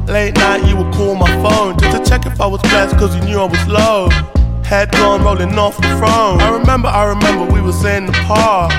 Late 0.07 0.35
night, 0.35 0.63
you 0.67 0.75
would 0.77 0.93
call 0.93 1.15
my 1.15 1.27
phone 1.43 1.77
just 1.79 1.97
to 1.97 2.03
check 2.09 2.25
if 2.25 2.39
I 2.41 2.47
was 2.47 2.61
blessed, 2.61 2.97
cause 2.97 3.15
you 3.15 3.21
knew 3.23 3.39
I 3.39 3.45
was 3.45 3.67
low. 3.67 4.09
Head 4.67 4.91
gone, 4.91 5.23
rolling 5.23 5.57
off 5.57 5.77
the 5.77 5.87
throne. 5.95 6.41
I 6.41 6.49
remember, 6.49 6.89
I 6.89 7.05
remember 7.05 7.45
we 7.45 7.61
was 7.61 7.85
in 7.85 8.05
the 8.05 8.11
park. 8.27 8.73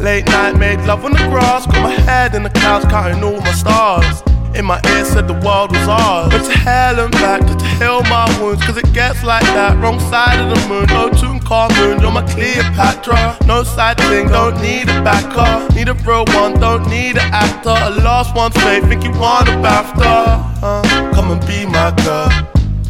Late 0.00 0.24
night, 0.24 0.56
made 0.56 0.80
love 0.86 1.04
on 1.04 1.12
the 1.12 1.18
grass, 1.18 1.66
got 1.66 1.82
my 1.82 1.90
head 1.90 2.34
in 2.34 2.44
the 2.44 2.48
clouds, 2.48 2.86
counting 2.86 3.22
all 3.22 3.38
my 3.40 3.52
stars. 3.52 4.22
In 4.54 4.64
my 4.64 4.80
ear 4.96 5.04
said 5.04 5.28
the 5.28 5.34
world 5.44 5.72
was 5.72 5.86
ours. 5.86 6.32
Went 6.32 6.46
to 6.46 6.56
hell 6.56 6.98
and 6.98 7.12
back 7.12 7.42
to 7.42 7.54
heal 7.76 8.02
my 8.04 8.24
wounds, 8.40 8.64
cause 8.64 8.78
it 8.78 8.90
gets 8.94 9.22
like 9.22 9.42
that. 9.52 9.76
Wrong 9.76 10.00
side 10.08 10.40
of 10.40 10.48
the 10.48 10.66
moon, 10.66 10.86
no 10.86 11.10
Tutankhamun, 11.10 12.00
you're 12.00 12.10
my 12.10 12.24
Cleopatra. 12.32 13.36
No 13.46 13.64
side 13.64 13.98
thing, 13.98 14.28
don't 14.28 14.58
need 14.62 14.88
a 14.88 15.04
backer. 15.04 15.74
Need 15.74 15.88
a 15.88 15.94
real 16.08 16.24
one, 16.40 16.58
don't 16.58 16.88
need 16.88 17.18
an 17.18 17.30
actor. 17.34 17.76
A 17.76 17.90
lost 18.00 18.34
one's 18.34 18.56
fate, 18.64 18.82
think 18.84 19.04
you 19.04 19.12
want 19.20 19.50
a 19.50 19.52
BAFTA. 19.60 20.62
Uh, 20.62 21.12
come 21.12 21.32
and 21.32 21.46
be 21.46 21.66
my 21.66 21.90
girl. 22.02 22.30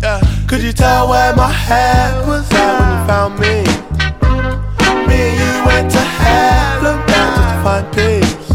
Yeah. 0.01 0.34
Could 0.55 0.63
you 0.63 0.73
tell 0.73 1.09
where 1.09 1.35
my 1.35 1.51
head 1.51 2.29
was 2.29 2.49
at 2.53 2.79
when 2.79 2.89
you 2.93 3.01
found 3.11 3.35
me? 3.41 3.65
Me 5.09 5.19
and 5.27 5.37
you 5.43 5.53
went 5.67 5.91
to 5.91 5.99
hell 5.99 6.87
and 6.87 7.07
back 7.09 7.35
just 7.35 7.49
to 7.51 7.57
find 7.67 7.87
peace. 7.93 8.53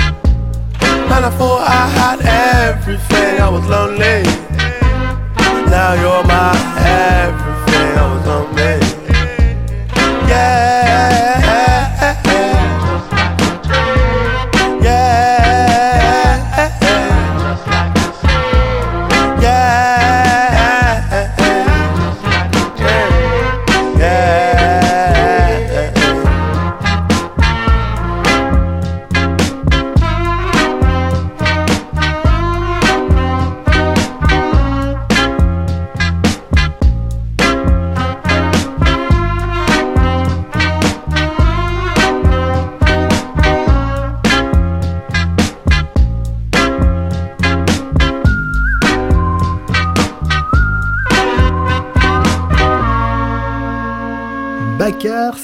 Man, 1.10 1.26
I 1.26 1.30
thought 1.38 1.68
I 1.68 1.90
had 2.00 2.22
everything, 2.70 3.42
I 3.42 3.50
was 3.50 3.68
lonely. 3.68 4.24
Now 5.70 5.92
you're 6.00 6.24
my 6.24 6.56
everything, 6.80 7.49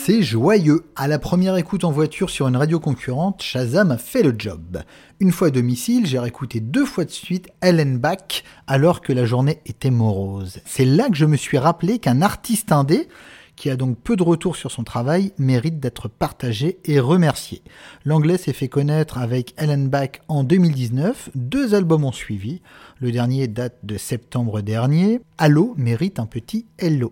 c'est 0.06 0.22
joyeux. 0.22 0.86
À 0.96 1.08
la 1.08 1.18
première 1.18 1.58
écoute 1.58 1.84
en 1.84 1.90
voiture 1.90 2.30
sur 2.30 2.48
une 2.48 2.58
radio 2.58 2.80
concurrente, 2.80 3.42
Shazam 3.42 3.90
a 3.90 3.98
fait 3.98 4.22
le 4.22 4.36
job. 4.38 4.84
Une 5.20 5.32
fois 5.32 5.48
à 5.48 5.50
domicile, 5.50 6.06
j'ai 6.06 6.20
réécouté 6.20 6.60
deux 6.60 6.86
fois 6.86 7.06
de 7.06 7.10
suite 7.10 7.50
Ellen 7.60 7.98
Bach 7.98 8.44
alors 8.68 9.02
que 9.02 9.14
la 9.14 9.26
journée 9.26 9.62
était 9.66 9.90
morose. 9.90 10.60
C'est 10.64 10.86
là 10.86 11.10
que 11.10 11.16
je 11.16 11.26
me 11.26 11.36
suis 11.36 11.58
rappelé 11.58 11.98
qu'un 11.98 12.22
artiste 12.22 12.72
indé, 12.72 13.08
qui 13.56 13.72
a 13.72 13.76
donc 13.76 13.98
peu 13.98 14.16
de 14.16 14.22
retour 14.22 14.56
sur 14.56 14.70
son 14.70 14.84
travail, 14.84 15.34
mérite 15.40 15.80
d'être 15.80 16.08
partagé 16.08 16.78
et 16.86 17.00
remercié. 17.00 17.64
L'anglais 18.04 18.38
s'est 18.38 18.54
fait 18.54 18.70
connaître 18.70 19.18
avec 19.18 19.56
Ellen 19.58 19.90
Bach 19.90 20.22
en 20.28 20.44
2019, 20.44 21.32
deux 21.34 21.74
albums 21.74 22.04
ont 22.04 22.12
suivi. 22.12 22.62
Le 23.00 23.12
dernier 23.12 23.48
date 23.48 23.78
de 23.82 23.98
septembre 23.98 24.62
dernier. 24.62 25.20
Allo 25.40 25.74
mérite 25.78 26.20
un 26.20 26.28
petit 26.28 26.68
hello. 26.78 27.12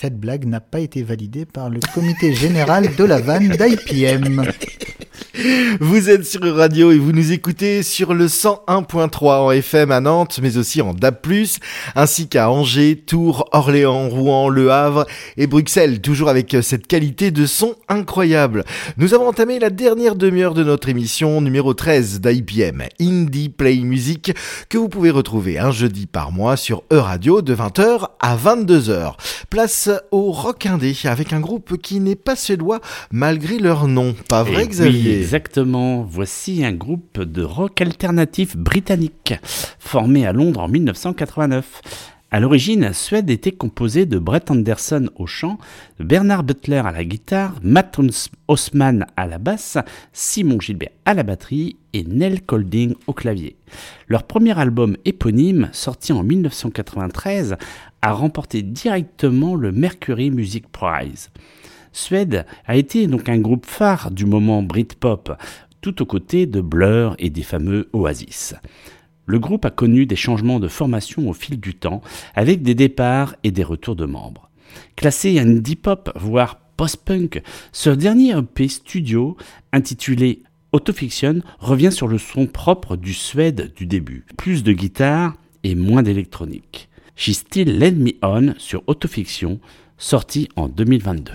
Cette 0.00 0.18
blague 0.18 0.44
n'a 0.44 0.60
pas 0.60 0.80
été 0.80 1.04
validée 1.04 1.46
par 1.46 1.70
le 1.70 1.78
comité 1.94 2.34
général 2.34 2.96
de 2.96 3.04
la 3.04 3.20
vanne 3.20 3.50
d'IPM. 3.50 4.44
Vous 5.80 6.10
êtes 6.10 6.24
sur 6.24 6.42
Radio 6.54 6.92
et 6.92 6.98
vous 6.98 7.10
nous 7.12 7.32
écoutez 7.32 7.82
sur 7.82 8.14
le 8.14 8.26
101.3 8.26 9.26
en 9.40 9.50
FM 9.50 9.90
à 9.90 10.00
Nantes, 10.00 10.38
mais 10.40 10.56
aussi 10.56 10.80
en 10.80 10.94
DAB+, 10.94 11.16
ainsi 11.96 12.28
qu'à 12.28 12.50
Angers, 12.50 13.02
Tours, 13.04 13.48
Orléans, 13.52 14.08
Rouen, 14.08 14.48
Le 14.48 14.70
Havre 14.70 15.06
et 15.36 15.48
Bruxelles, 15.48 16.00
toujours 16.00 16.28
avec 16.28 16.56
cette 16.62 16.86
qualité 16.86 17.32
de 17.32 17.46
son 17.46 17.74
incroyable. 17.88 18.64
Nous 18.96 19.12
avons 19.12 19.28
entamé 19.28 19.58
la 19.58 19.70
dernière 19.70 20.14
demi-heure 20.14 20.54
de 20.54 20.62
notre 20.62 20.88
émission 20.88 21.40
numéro 21.40 21.74
13 21.74 22.20
d'IPM, 22.20 22.84
Indie 23.00 23.48
Play 23.48 23.78
Music, 23.78 24.32
que 24.68 24.78
vous 24.78 24.88
pouvez 24.88 25.10
retrouver 25.10 25.58
un 25.58 25.72
jeudi 25.72 26.06
par 26.06 26.30
mois 26.30 26.56
sur 26.56 26.84
E-Radio 26.92 27.42
de 27.42 27.54
20h 27.56 28.06
à 28.20 28.36
22h. 28.36 29.14
Place 29.50 29.83
au 30.10 30.30
rock 30.30 30.66
indé 30.66 30.94
avec 31.04 31.32
un 31.32 31.40
groupe 31.40 31.76
qui 31.78 32.00
n'est 32.00 32.16
pas 32.16 32.36
suédois 32.36 32.80
malgré 33.10 33.58
leur 33.58 33.88
nom. 33.88 34.14
Pas 34.28 34.42
vrai 34.42 34.64
Eh 34.64 34.68
Xavier? 34.68 35.12
Oui, 35.12 35.18
exactement. 35.20 36.02
Voici 36.02 36.64
un 36.64 36.72
groupe 36.72 37.20
de 37.20 37.42
rock 37.42 37.80
alternatif 37.80 38.56
britannique 38.56 39.34
formé 39.78 40.26
à 40.26 40.32
Londres 40.32 40.60
en 40.60 40.68
1989. 40.68 42.13
À 42.34 42.40
l'origine, 42.40 42.92
Suède 42.92 43.30
était 43.30 43.52
composé 43.52 44.06
de 44.06 44.18
Brett 44.18 44.50
Anderson 44.50 45.08
au 45.14 45.24
chant, 45.24 45.56
Bernard 46.00 46.42
Butler 46.42 46.82
à 46.84 46.90
la 46.90 47.04
guitare, 47.04 47.60
Matt 47.62 47.96
Osman 48.48 49.06
à 49.16 49.28
la 49.28 49.38
basse, 49.38 49.78
Simon 50.12 50.58
Gilbert 50.58 50.90
à 51.04 51.14
la 51.14 51.22
batterie 51.22 51.76
et 51.92 52.02
Nell 52.02 52.42
Colding 52.42 52.96
au 53.06 53.12
clavier. 53.12 53.54
Leur 54.08 54.24
premier 54.24 54.58
album 54.58 54.96
éponyme, 55.04 55.68
sorti 55.70 56.12
en 56.12 56.24
1993, 56.24 57.54
a 58.02 58.12
remporté 58.12 58.62
directement 58.62 59.54
le 59.54 59.70
Mercury 59.70 60.32
Music 60.32 60.66
Prize. 60.66 61.30
Suède 61.92 62.46
a 62.66 62.74
été 62.74 63.06
donc 63.06 63.28
un 63.28 63.38
groupe 63.38 63.64
phare 63.64 64.10
du 64.10 64.26
moment 64.26 64.64
Britpop, 64.64 65.40
tout 65.80 66.02
aux 66.02 66.06
côtés 66.06 66.46
de 66.46 66.60
Blur 66.60 67.14
et 67.20 67.30
des 67.30 67.44
fameux 67.44 67.88
Oasis. 67.92 68.56
Le 69.26 69.38
groupe 69.38 69.64
a 69.64 69.70
connu 69.70 70.06
des 70.06 70.16
changements 70.16 70.60
de 70.60 70.68
formation 70.68 71.28
au 71.28 71.32
fil 71.32 71.58
du 71.58 71.74
temps, 71.74 72.02
avec 72.34 72.62
des 72.62 72.74
départs 72.74 73.36
et 73.42 73.50
des 73.50 73.64
retours 73.64 73.96
de 73.96 74.04
membres. 74.04 74.50
Classé 74.96 75.38
indie 75.38 75.76
pop, 75.76 76.10
voire 76.16 76.58
post-punk, 76.76 77.42
ce 77.72 77.90
dernier 77.90 78.36
EP 78.36 78.68
studio, 78.68 79.36
intitulé 79.72 80.42
Autofiction, 80.72 81.40
revient 81.60 81.92
sur 81.92 82.08
le 82.08 82.18
son 82.18 82.46
propre 82.46 82.96
du 82.96 83.14
Suède 83.14 83.72
du 83.76 83.86
début. 83.86 84.26
Plus 84.36 84.64
de 84.64 84.72
guitare 84.72 85.36
et 85.62 85.76
moins 85.76 86.02
d'électronique. 86.02 86.88
She 87.16 87.30
Still 87.30 87.78
Led 87.78 87.98
Me 87.98 88.12
On 88.22 88.54
sur 88.58 88.82
Autofiction, 88.88 89.60
sorti 89.98 90.48
en 90.56 90.68
2022. 90.68 91.32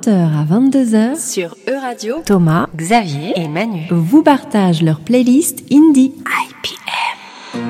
20h 0.00 0.10
à 0.10 0.44
22h 0.44 1.16
sur 1.18 1.56
E-Radio, 1.68 2.22
Thomas, 2.24 2.68
Xavier 2.74 3.32
et 3.36 3.48
Manu 3.48 3.86
vous 3.90 4.22
partagent 4.22 4.82
leur 4.82 5.00
playlist 5.00 5.62
indie 5.70 6.14
IPM. 6.16 7.60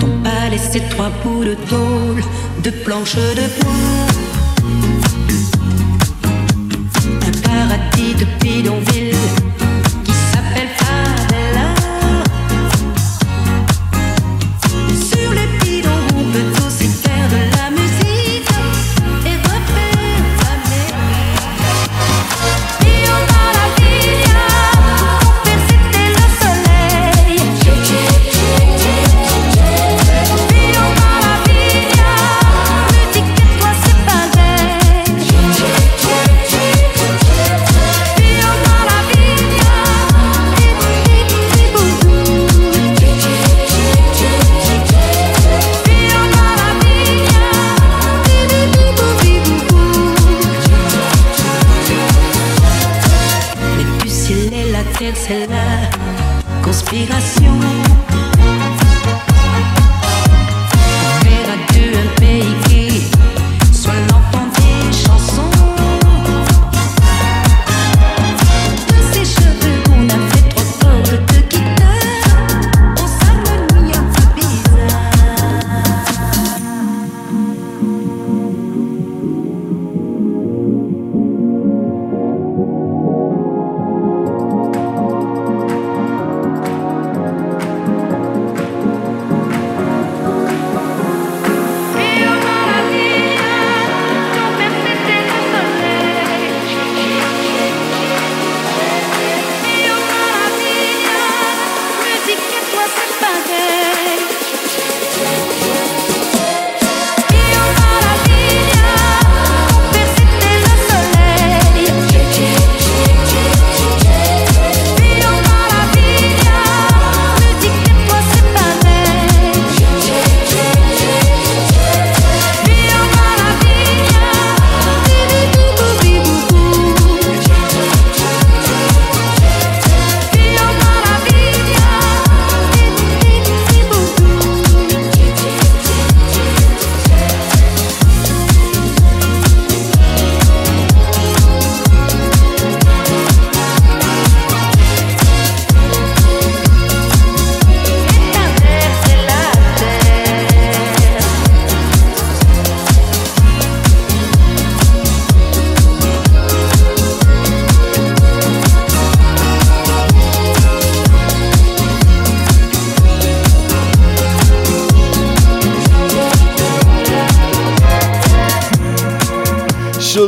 Ton 0.00 0.22
palais, 0.22 0.58
c'est 0.58 0.88
trois 0.88 1.10
bouts 1.22 1.44
de 1.44 1.54
tôle, 1.68 2.22
de 2.62 2.70
planches 2.82 3.16
de 3.16 3.60
bois. 3.60 3.72
Un 7.26 7.32
paradis 7.42 8.14
de 8.14 8.26
bidonville 8.42 9.16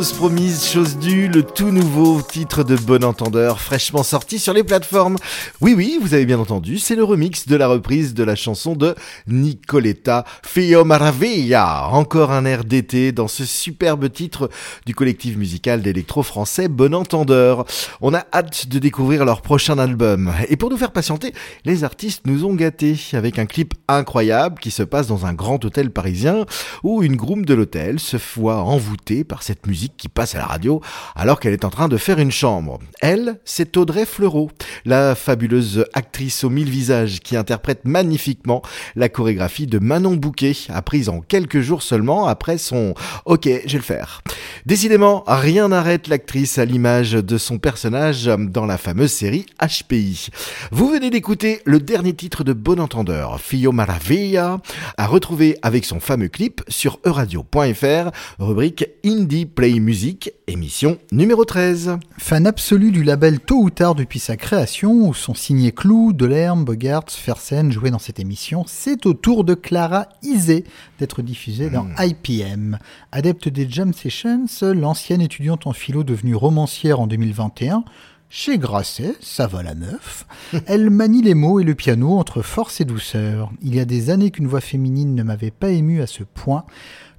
Chose 0.09 0.17
promise, 0.17 0.65
chose 0.65 0.97
due, 0.97 1.29
le 1.29 1.43
tout 1.43 1.71
nouveau 1.71 2.23
titre 2.23 2.65
de 2.65 2.77
Bon 2.77 3.05
Entendeur, 3.05 3.61
fraîchement 3.61 4.03
sorti 4.03 4.39
sur 4.39 4.55
les 4.55 4.65
plateformes. 4.65 5.17
Oui, 5.61 5.75
oui, 5.77 5.99
vous 6.01 6.15
avez 6.15 6.25
bien 6.25 6.39
entendu, 6.39 6.79
c'est 6.79 6.95
le 6.95 7.05
remix 7.05 7.47
de 7.47 7.57
la 7.57 7.69
reprise 7.69 8.15
de 8.15 8.25
la 8.25 8.35
chanson 8.35 8.75
de 8.75 8.95
Nicoletta 9.27 10.25
Fio 10.43 10.85
Maravilla. 10.87 11.89
Encore 11.91 12.33
un 12.33 12.47
air 12.47 12.65
d'été 12.65 13.13
dans 13.13 13.29
ce 13.29 13.45
superbe 13.45 14.11
titre 14.11 14.49
du 14.87 14.95
collectif 14.95 15.37
musical 15.37 15.83
d'électro 15.83 16.23
français 16.23 16.69
Bon 16.69 16.95
Entendeur. 16.95 17.67
On 18.01 18.15
a 18.15 18.25
hâte 18.33 18.67
de 18.69 18.79
découvrir 18.79 19.27
leur 19.27 19.43
prochain 19.43 19.79
album. 19.79 20.33
Et 20.49 20.57
pour 20.57 20.71
nous 20.71 20.79
faire 20.79 20.93
patienter, 20.93 21.35
les 21.67 21.85
artistes 21.85 22.23
nous 22.27 22.47
ont 22.47 22.55
gâtés 22.55 22.97
avec 23.13 23.39
un 23.39 23.47
clip 23.47 23.75
incroyable 23.89 24.59
qui 24.59 24.71
se 24.71 24.85
passe 24.85 25.07
dans 25.07 25.27
un 25.27 25.35
grand 25.35 25.63
hôtel 25.67 25.91
parisien 25.91 26.47
où 26.83 27.03
une 27.03 27.17
groom 27.17 27.45
de 27.45 27.53
l'hôtel 27.53 28.01
se 28.01 28.17
voit 28.37 28.63
envoûtée 28.63 29.23
par 29.23 29.43
cette 29.43 29.67
musique 29.67 29.98
qui 29.99 30.09
passe 30.09 30.35
à 30.35 30.39
la 30.39 30.47
radio 30.47 30.81
alors 31.15 31.41
qu'elle 31.41 31.53
est 31.53 31.65
en 31.65 31.71
train 31.71 31.89
de 31.89 31.97
faire 31.97 32.19
une 32.19 32.31
chambre. 32.31 32.79
Elle, 33.01 33.39
c'est 33.45 33.77
Audrey 33.77 34.07
Fleurot, 34.07 34.51
la 34.85 35.15
fabuleuse 35.15 35.85
actrice 35.93 36.45
aux 36.45 36.51
mille 36.51 36.71
visages 36.71 37.21
qui 37.21 37.37
interprète 37.37 37.85
magnifiquement 37.85 38.63
la 38.97 39.09
chorégraphie 39.09 39.67
de 39.67 39.79
Manon 39.79 40.15
Bouquet, 40.15 40.55
apprise 40.69 41.09
en 41.09 41.21
quelques 41.21 41.61
jours 41.61 41.83
seulement 41.83 42.27
après 42.27 42.59
son 42.59 42.95
Ok, 43.27 43.45
je 43.45 43.73
vais 43.73 43.79
le 43.79 43.83
faire. 43.83 44.23
Décidément, 44.65 45.25
rien 45.27 45.69
n'arrête 45.69 46.09
l'actrice 46.09 46.59
à 46.59 46.65
l'image 46.65 47.13
de 47.13 47.39
son 47.39 47.59
personnage 47.59 48.27
dans 48.27 48.67
la 48.67 48.79
fameuse 48.79 49.13
série 49.13 49.47
HPI. 49.61 50.29
Vous 50.71 50.89
venez 50.89 51.11
d'écouter 51.11 51.61
le 51.65 51.81
dernier 51.81 52.15
titre 52.15 52.45
de 52.45 52.53
Bon 52.53 52.81
Entendeur, 52.81 53.41
Fio 53.41 53.73
Maravilla, 53.73 54.59
à 54.97 55.07
retrouver 55.07 55.59
avec 55.63 55.85
son 55.85 56.01
fameux 56.01 56.29
clip 56.29 56.63
sur 56.69 57.01
euradio.fr, 57.05 58.11
rubrique 58.39 58.87
Indie 59.05 59.47
Play 59.47 59.78
Music, 59.81 60.33
émission 60.47 60.99
numéro 61.13 61.45
13. 61.45 61.99
Fan 62.17 62.47
absolu 62.47 62.91
du 62.91 63.03
label 63.03 63.41
tôt 63.41 63.63
ou 63.63 63.71
tard 63.71 63.95
depuis 63.95 64.19
sa 64.19 64.37
création, 64.37 65.09
où 65.09 65.15
sont 65.15 65.35
signés 65.35 65.73
Clou, 65.73 66.13
Delerme, 66.13 66.65
Bogarts, 66.65 67.11
Fersen 67.11 67.71
joués 67.71 67.91
dans 67.91 67.99
cette 67.99 68.21
émission, 68.21 68.65
c'est 68.67 69.07
au 69.07 69.15
tour 69.15 69.45
de 69.45 69.55
Clara 69.55 70.09
Isé 70.23 70.65
d'être 70.99 71.23
diffusée 71.23 71.71
dans 71.71 71.87
IPM. 71.99 72.79
Adepte 73.13 73.49
des 73.49 73.69
Jam 73.69 73.93
Sessions, 73.93 74.47
l'ancienne 74.63 75.21
étudiante 75.21 75.67
en 75.67 75.73
philo 75.73 76.05
devenue 76.05 76.35
romancière 76.35 77.01
en 77.01 77.07
2021, 77.07 77.85
chez 78.31 78.59
Grasset, 78.59 79.15
ça 79.21 79.47
va 79.47 79.63
la 79.63 79.75
meuf. 79.75 80.27
Elle 80.67 80.91
manie 80.91 81.23
les 81.23 81.33
mots 81.33 81.61
et 81.61 81.65
le 81.65 81.75
piano 81.75 82.19
entre 82.19 82.43
force 82.43 82.79
et 82.81 82.85
douceur. 82.85 83.51
Il 83.63 83.75
y 83.75 83.81
a 83.81 83.87
des 83.87 84.11
années 84.11 84.31
qu'une 84.31 84.47
voix 84.47 84.61
féminine 84.61 85.15
ne 85.15 85.23
m'avait 85.23 85.51
pas 85.51 85.71
ému 85.71 86.03
à 86.03 86.07
ce 86.07 86.25
point. 86.25 86.65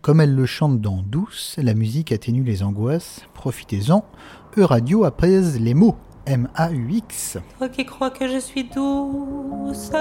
Comme 0.01 0.21
elle 0.21 0.33
le 0.33 0.45
chante 0.45 0.79
dans 0.79 1.03
Douce, 1.05 1.55
la 1.61 1.73
musique 1.73 2.13
atténue 2.13 2.43
les 2.43 2.63
angoisses. 2.63 3.21
Profitez-en. 3.33 4.05
E-Radio 4.57 5.03
apaise 5.03 5.59
les 5.59 5.73
mots. 5.73 5.95
M-A-U-X. 6.25 7.37
Toi 7.57 7.69
qui 7.69 7.85
crois 7.85 8.09
que 8.09 8.27
je 8.27 8.37
suis 8.37 8.63
douce, 8.63 9.91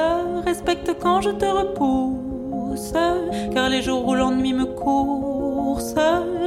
respecte 0.44 0.94
quand 1.01 1.20
je 1.22 1.30
te 1.30 1.46
repousse, 1.46 2.92
car 3.53 3.68
les 3.70 3.82
jours 3.82 4.07
où 4.07 4.14
l'ennui 4.14 4.53
me 4.53 4.66
course, 4.66 5.94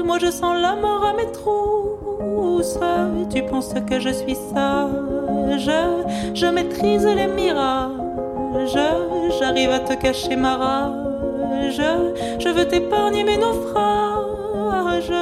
moi 0.05 0.19
je 0.19 0.29
sens 0.29 0.61
la 0.61 0.75
mort 0.75 1.03
à 1.03 1.13
mes 1.13 1.31
trousses. 1.31 2.77
Tu 3.33 3.43
penses 3.43 3.73
que 3.89 3.99
je 3.99 4.09
suis 4.09 4.35
sage, 4.35 5.71
je 6.35 6.45
maîtrise 6.45 7.05
les 7.05 7.27
mirages, 7.27 8.77
j'arrive 9.39 9.71
à 9.71 9.79
te 9.79 9.99
cacher 9.99 10.35
ma 10.35 10.57
rage. 10.57 11.00
Je 11.73 12.49
veux 12.49 12.67
t'épargner 12.67 13.23
mes 13.23 13.37
naufrages. 13.37 15.13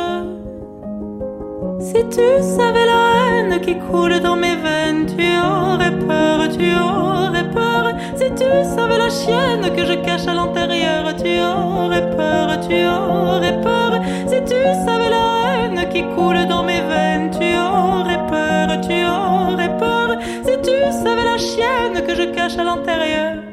Si 1.80 1.94
tu 2.10 2.28
savais 2.42 2.86
la 2.88 3.02
haine 3.38 3.62
qui 3.62 3.78
coule 3.78 4.20
dans 4.20 4.36
mes 4.36 4.56
veines, 4.56 5.06
tu 5.06 5.24
aurais 5.38 5.96
peur, 6.08 6.50
tu 6.50 6.74
aurais 6.74 7.48
peur. 7.52 7.94
Si 8.16 8.32
tu 8.32 8.50
savais 8.64 8.98
la 8.98 9.10
chienne 9.10 9.76
que 9.76 9.86
je 9.86 9.94
cache 9.94 10.28
à 10.28 10.34
l'intérieur, 10.34 11.16
tu 11.16 11.40
aurais 11.40 12.10
peur, 12.18 12.60
tu 12.68 12.84
aurais 12.84 13.62
peur. 13.62 14.02
Si 14.26 14.42
tu 14.44 14.60
savais 14.86 15.10
la 15.10 15.66
haine 15.66 15.88
qui 15.90 16.02
coule 16.16 16.48
dans 16.48 16.64
mes 16.64 16.82
veines, 16.82 17.30
tu 17.30 17.56
aurais 17.58 18.26
peur, 18.28 18.82
tu 18.82 19.06
aurais 19.06 19.78
peur. 19.78 20.18
Si 20.44 20.58
tu 20.64 20.76
savais 20.92 21.26
la 21.26 21.38
chienne 21.38 22.04
que 22.08 22.16
je 22.16 22.24
cache 22.24 22.58
à 22.58 22.64
l'intérieur, 22.64 23.49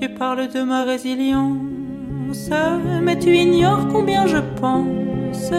tu 0.00 0.08
parles 0.08 0.48
de 0.48 0.62
ma 0.62 0.84
résilience, 0.84 2.50
mais 3.02 3.18
tu 3.18 3.34
ignores 3.34 3.88
combien 3.88 4.26
je 4.26 4.36
pense 4.60 5.50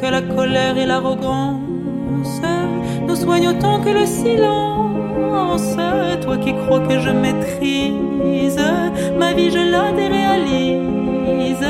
que 0.00 0.06
la 0.06 0.22
colère 0.22 0.78
et 0.78 0.86
l'arrogance 0.86 2.40
nous 3.08 3.16
soignent 3.16 3.48
autant 3.48 3.80
que 3.80 3.90
le 3.90 4.06
silence. 4.06 5.76
Toi 6.22 6.36
qui 6.36 6.54
crois 6.54 6.80
que 6.86 7.00
je 7.00 7.10
maîtrise 7.10 8.60
ma 9.18 9.32
vie, 9.32 9.50
je 9.50 9.58
la 9.58 9.90
déréalise. 9.92 11.66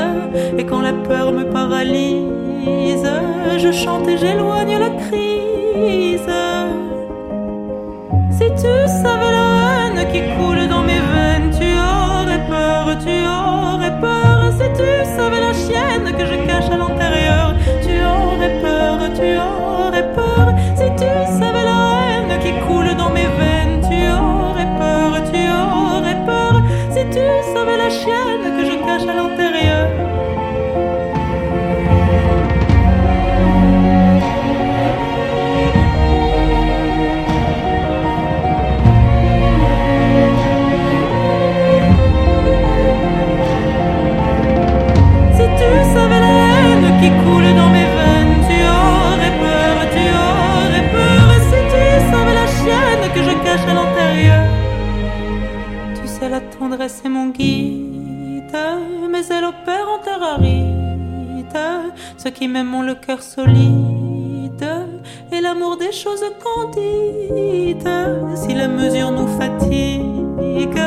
Et 0.59 0.65
quand 0.67 0.83
la 0.83 0.93
peur 0.93 1.33
me 1.33 1.45
paralyse, 1.45 3.09
je 3.57 3.73
chante 3.73 4.07
et 4.09 4.19
j'éloigne 4.19 4.79
la 4.79 4.91
crise. 4.91 6.31
Si 8.31 8.47
tu 8.63 8.73
savais 9.03 9.33
la 9.39 9.47
haine 9.87 10.13
qui 10.13 10.21
coule 10.37 10.69
dans 10.69 10.83
mes 10.83 10.92
tu 13.05 13.15
aurais 13.27 13.95
peur. 14.01 14.53
Si 14.59 14.67
tu 14.79 14.91
savais 15.17 15.41
la 15.41 15.53
chienne 15.53 16.09
que 16.17 16.25
je 16.27 16.37
cache 16.47 16.71
à 16.71 16.77
l'intérieur, 16.77 17.55
tu 17.83 17.95
aurais 18.05 18.55
peur, 18.61 18.99
tu 19.15 19.29
aurais 19.39 20.09
peur. 20.15 20.47
Si 20.77 20.89
tu 21.01 21.11
savais 21.39 21.65
la 21.65 21.81
haine 22.07 22.39
qui 22.43 22.53
coule 22.67 22.95
dans 22.97 23.11
mes 23.11 23.29
veines, 23.39 23.81
tu 23.89 24.01
aurais 24.11 24.71
peur, 24.79 25.11
tu 25.31 25.41
aurais 25.63 26.19
peur. 26.27 26.55
Si 26.91 27.03
tu 27.15 27.25
savais 27.55 27.77
la 27.77 27.91
chienne 27.91 28.32
qui 62.43 62.49
ont 62.49 62.83
le 62.83 62.95
cœur 62.97 63.23
solide 63.23 64.67
et 65.31 65.41
l'amour 65.41 65.77
des 65.77 65.93
choses 65.93 66.25
candides. 66.43 67.89
Si 68.35 68.53
la 68.55 68.67
mesure 68.67 69.13
nous 69.13 69.29
fatigue, 69.39 70.79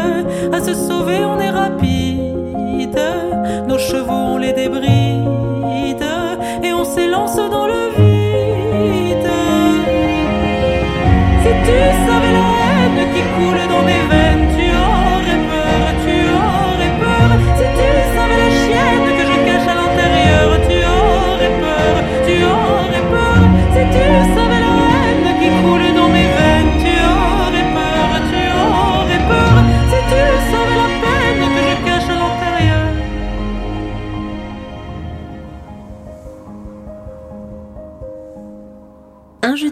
à 0.52 0.60
se 0.62 0.74
sauver 0.74 1.20
on 1.24 1.40
est 1.40 1.50
rapide. 1.50 3.00
Nos 3.70 3.78
chevaux 3.78 4.24
on 4.34 4.38
les 4.38 4.52
débride 4.52 6.06
et 6.62 6.74
on 6.74 6.84
s'élance 6.84 7.38
dans 7.38 7.68
le 7.68 7.90
vide. 7.96 8.05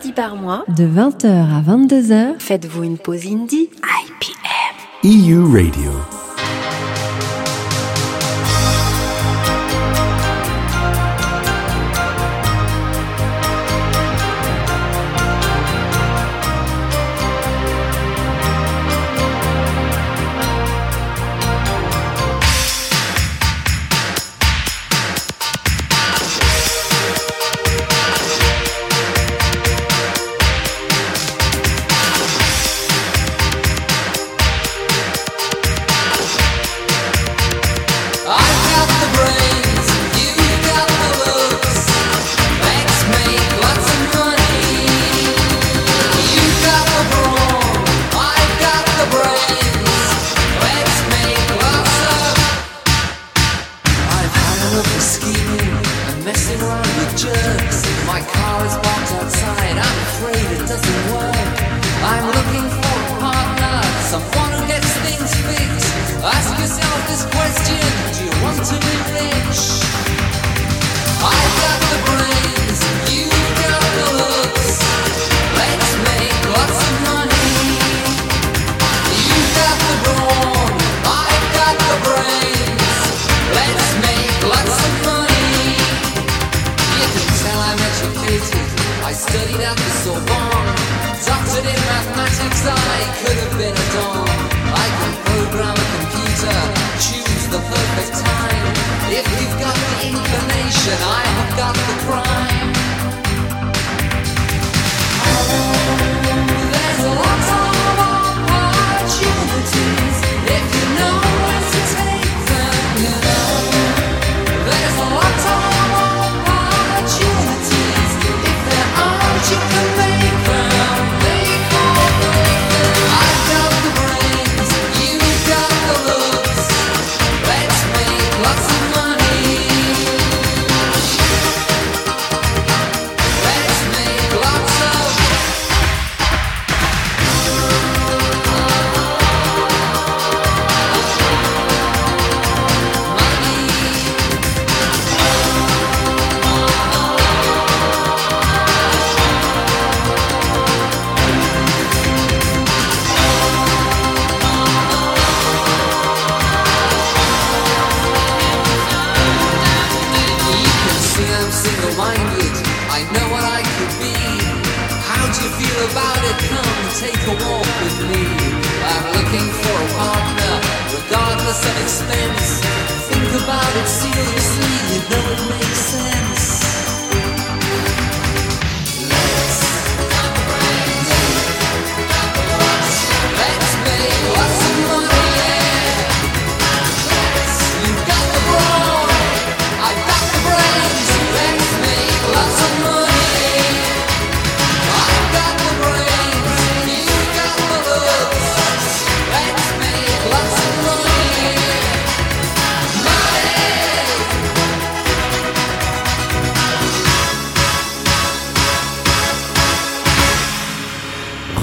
Jeudi 0.03 0.13
par 0.13 0.35
mois, 0.35 0.65
De 0.67 0.85
20h 0.85 1.27
à 1.27 1.61
22h, 1.61 2.39
faites-vous 2.39 2.83
une 2.83 2.97
pause 2.97 3.25
indie 3.27 3.69
IPM. 3.83 5.03
EU 5.03 5.43
Radio. 5.45 6.12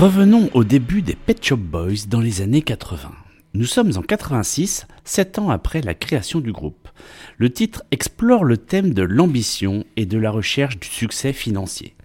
Revenons 0.00 0.48
au 0.54 0.64
début 0.64 1.02
des 1.02 1.14
Pet 1.14 1.44
Shop 1.44 1.58
Boys 1.58 2.06
dans 2.08 2.20
les 2.20 2.40
années 2.40 2.62
80. 2.62 3.10
Nous 3.52 3.66
sommes 3.66 3.92
en 3.98 4.00
86, 4.00 4.86
7 5.04 5.38
ans 5.38 5.50
après 5.50 5.82
la 5.82 5.92
création 5.92 6.40
du 6.40 6.52
groupe. 6.52 6.88
Le 7.36 7.52
titre 7.52 7.82
explore 7.90 8.44
le 8.44 8.56
thème 8.56 8.94
de 8.94 9.02
l'ambition 9.02 9.84
et 9.96 10.06
de 10.06 10.16
la 10.16 10.30
recherche 10.30 10.80
du 10.80 10.88
succès 10.88 11.34
financier. 11.34 11.96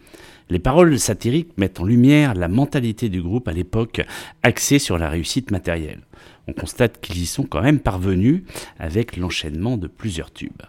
Les 0.50 0.60
paroles 0.60 1.00
satiriques 1.00 1.58
mettent 1.58 1.80
en 1.80 1.86
lumière 1.86 2.34
la 2.34 2.50
mentalité 2.50 3.08
du 3.08 3.22
groupe 3.22 3.48
à 3.48 3.54
l'époque 3.54 4.06
axée 4.43 4.78
sur 4.78 4.98
la 4.98 5.08
réussite 5.08 5.52
matérielle. 5.52 6.02
On 6.48 6.52
constate 6.52 7.00
qu'ils 7.00 7.22
y 7.22 7.26
sont 7.26 7.46
quand 7.46 7.62
même 7.62 7.80
parvenus 7.80 8.43
avec 8.78 9.16
l'enchaînement 9.16 9.78
de 9.78 9.88
plusieurs 9.88 10.34
tubes. 10.34 10.64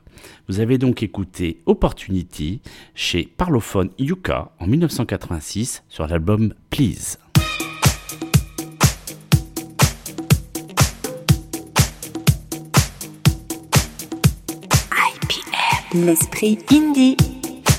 Vous 0.49 0.61
avez 0.61 0.79
donc 0.79 1.03
écouté 1.03 1.63
Opportunity 1.67 2.61
chez 2.95 3.29
Parlophone 3.37 3.91
Yuka 3.99 4.53
en 4.59 4.67
1986 4.67 5.83
sur 5.89 6.07
l'album 6.07 6.55
Please. 6.71 7.19
L'esprit 15.95 16.59
indie. 16.73 17.17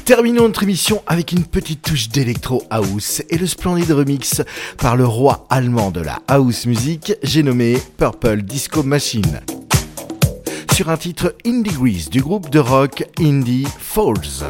Terminons 0.05 0.43
notre 0.43 0.63
émission 0.63 1.03
avec 1.05 1.33
une 1.33 1.43
petite 1.43 1.81
touche 1.81 2.07
d'électro 2.07 2.63
house 2.69 3.21
et 3.29 3.37
le 3.37 3.45
splendide 3.45 3.91
remix 3.91 4.41
par 4.77 4.95
le 4.95 5.05
roi 5.05 5.45
allemand 5.49 5.91
de 5.91 5.99
la 5.99 6.21
house 6.27 6.65
music, 6.65 7.13
j'ai 7.23 7.43
nommé 7.43 7.77
Purple 7.97 8.43
Disco 8.43 8.83
Machine. 8.83 9.41
Sur 10.77 10.91
un 10.91 10.97
titre 10.97 11.33
Indie 11.43 11.73
Grease 11.73 12.07
du 12.07 12.21
groupe 12.21 12.51
de 12.51 12.59
rock 12.59 13.03
Indie 13.19 13.65
Falls. 13.79 14.45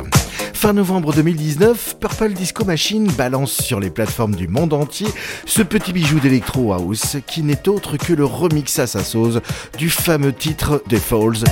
Fin 0.54 0.74
novembre 0.74 1.14
2019, 1.14 1.96
Purple 2.02 2.34
Disco 2.34 2.66
Machine 2.66 3.08
balance 3.14 3.54
sur 3.54 3.80
les 3.80 3.90
plateformes 3.90 4.36
du 4.36 4.50
monde 4.50 4.74
entier 4.74 5.08
ce 5.46 5.62
petit 5.62 5.94
bijou 5.94 6.20
d'électro 6.20 6.74
house 6.74 7.16
qui 7.28 7.44
n'est 7.44 7.70
autre 7.70 7.96
que 7.96 8.12
le 8.12 8.26
remix 8.26 8.78
à 8.78 8.88
sa 8.88 9.06
sauce 9.06 9.40
du 9.78 9.90
fameux 9.90 10.34
titre 10.34 10.84
des 10.90 11.00
Falls 11.00 11.46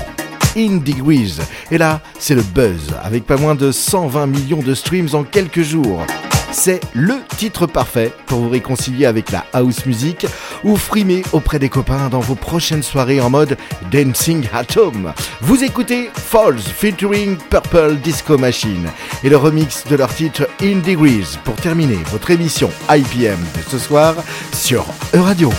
In 0.58 0.82
Degrees. 0.84 1.40
Et 1.72 1.78
là, 1.78 2.02
c'est 2.20 2.36
le 2.36 2.44
buzz, 2.44 2.94
avec 3.02 3.26
pas 3.26 3.38
moins 3.38 3.56
de 3.56 3.72
120 3.72 4.28
millions 4.28 4.62
de 4.62 4.76
streams 4.76 5.16
en 5.16 5.24
quelques 5.24 5.62
jours. 5.62 6.06
C'est 6.52 6.82
le 6.94 7.16
titre 7.38 7.68
parfait 7.68 8.12
pour 8.26 8.40
vous 8.40 8.50
réconcilier 8.50 9.06
avec 9.06 9.32
la 9.32 9.46
house 9.54 9.86
music 9.86 10.26
ou 10.64 10.76
frimer 10.78 11.24
auprès 11.34 11.60
des 11.60 11.70
copains 11.70 12.10
dans 12.10 12.20
vos 12.20 12.36
prochaines 12.36 12.84
soirées 12.84 13.22
en 13.22 13.30
mode 13.30 13.58
dancing 13.92 14.48
at 14.54 14.78
home. 14.78 15.14
Vous 15.42 15.64
écoutez 15.64 16.10
Falls 16.14 16.60
featuring 16.60 17.38
Purple 17.50 17.98
Disco 17.98 18.38
Machine 18.38 18.90
et 19.24 19.30
le 19.30 19.38
remix 19.38 19.86
de 19.86 19.96
leur 19.96 20.14
titre 20.14 20.48
In 20.62 20.78
Degrees 20.80 21.38
pour 21.44 21.56
terminer 21.56 22.00
votre 22.12 22.32
émission 22.32 22.70
IPM 22.90 23.40
de 23.40 23.70
ce 23.70 23.78
soir 23.78 24.16
sur 24.54 24.86
Euradio. 25.14 25.52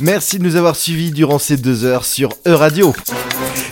Merci 0.00 0.38
de 0.38 0.44
nous 0.44 0.56
avoir 0.56 0.76
suivis 0.76 1.10
durant 1.10 1.38
ces 1.38 1.56
deux 1.56 1.84
heures 1.84 2.04
sur 2.04 2.30
E-Radio. 2.46 2.94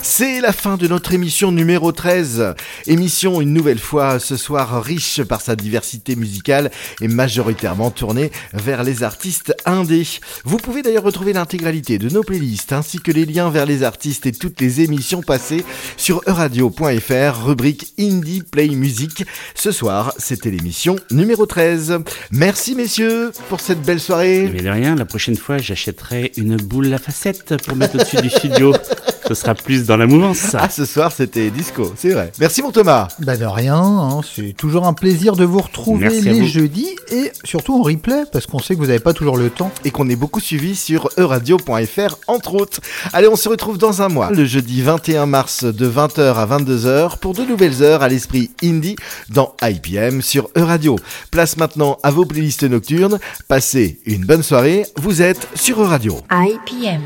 C'est 0.04 0.40
la 0.40 0.52
fin 0.52 0.76
de 0.76 0.88
notre 0.88 1.14
émission 1.14 1.52
numéro 1.52 1.92
13. 1.92 2.54
Émission 2.88 3.40
une 3.40 3.52
nouvelle 3.52 3.78
fois 3.78 4.18
ce 4.18 4.36
soir 4.36 4.82
riche 4.82 5.22
par 5.22 5.40
sa 5.40 5.54
diversité 5.54 6.16
musicale 6.16 6.72
et 7.00 7.06
majoritairement 7.06 7.92
tournée 7.92 8.32
vers 8.52 8.82
les 8.82 9.04
artistes 9.04 9.54
indés. 9.64 10.06
Vous 10.44 10.56
pouvez 10.56 10.82
d'ailleurs 10.82 11.04
retrouver 11.04 11.32
l'intégralité 11.32 11.98
de 11.98 12.08
nos 12.08 12.24
playlists 12.24 12.72
ainsi 12.72 12.98
que 12.98 13.12
les 13.12 13.24
liens 13.24 13.48
vers 13.48 13.64
les 13.64 13.84
artistes 13.84 14.26
et 14.26 14.32
toutes 14.32 14.60
les 14.60 14.80
émissions 14.80 15.22
passées 15.22 15.64
sur 15.96 16.20
euradio.fr, 16.26 17.46
rubrique 17.46 17.94
Indie 17.96 18.42
Play 18.42 18.70
Music. 18.70 19.24
Ce 19.54 19.70
soir, 19.70 20.12
c'était 20.18 20.50
l'émission 20.50 20.96
numéro 21.12 21.46
13. 21.46 22.00
Merci 22.32 22.74
messieurs 22.74 23.30
pour 23.48 23.60
cette 23.60 23.82
belle 23.82 24.00
soirée. 24.00 24.50
Mais 24.52 24.62
de 24.62 24.68
rien, 24.68 24.96
la 24.96 25.04
prochaine 25.04 25.36
fois, 25.36 25.58
j'achèterai 25.58 26.32
une 26.36 26.56
boule 26.56 26.92
à 26.92 26.98
facettes 26.98 27.56
pour 27.64 27.76
mettre 27.76 27.94
au-dessus 27.94 28.20
du 28.20 28.30
studio. 28.30 28.74
Ce 29.28 29.34
sera 29.34 29.54
plus 29.54 29.86
dans 29.86 29.91
la 29.96 30.06
mouvance. 30.06 30.54
Ah, 30.58 30.68
ce 30.68 30.84
soir, 30.84 31.12
c'était 31.12 31.50
disco, 31.50 31.92
c'est 31.96 32.10
vrai. 32.10 32.32
Merci 32.38 32.62
mon 32.62 32.70
Thomas. 32.70 33.08
Bah 33.20 33.36
de 33.36 33.44
rien, 33.44 33.76
hein, 33.76 34.20
c'est 34.22 34.52
toujours 34.56 34.86
un 34.86 34.92
plaisir 34.92 35.34
de 35.36 35.44
vous 35.44 35.60
retrouver 35.60 36.08
Merci 36.08 36.22
les 36.22 36.40
vous. 36.40 36.46
jeudis 36.46 36.88
et 37.10 37.32
surtout 37.44 37.74
en 37.78 37.82
replay 37.82 38.24
parce 38.32 38.46
qu'on 38.46 38.58
sait 38.58 38.74
que 38.74 38.80
vous 38.80 38.86
n'avez 38.86 39.00
pas 39.00 39.12
toujours 39.12 39.36
le 39.36 39.50
temps. 39.50 39.70
Et 39.84 39.90
qu'on 39.90 40.08
est 40.08 40.16
beaucoup 40.16 40.40
suivi 40.40 40.76
sur 40.76 41.08
euradio.fr 41.18 42.16
entre 42.28 42.54
autres. 42.54 42.80
Allez, 43.12 43.28
on 43.28 43.36
se 43.36 43.48
retrouve 43.48 43.78
dans 43.78 44.02
un 44.02 44.08
mois, 44.08 44.30
le 44.30 44.44
jeudi 44.44 44.82
21 44.82 45.26
mars 45.26 45.64
de 45.64 45.88
20h 45.90 46.34
à 46.34 46.46
22h 46.46 47.18
pour 47.18 47.34
de 47.34 47.42
nouvelles 47.42 47.82
heures 47.82 48.02
à 48.02 48.08
l'esprit 48.08 48.50
indie 48.62 48.96
dans 49.28 49.54
IPM 49.62 50.22
sur 50.22 50.48
Euradio. 50.56 50.96
Place 51.30 51.56
maintenant 51.56 51.98
à 52.02 52.10
vos 52.10 52.24
playlists 52.24 52.64
nocturnes. 52.64 53.18
Passez 53.48 54.00
une 54.06 54.24
bonne 54.24 54.42
soirée. 54.42 54.86
Vous 54.96 55.22
êtes 55.22 55.48
sur 55.54 55.80
Euradio. 55.82 56.20
IPM. 56.30 57.02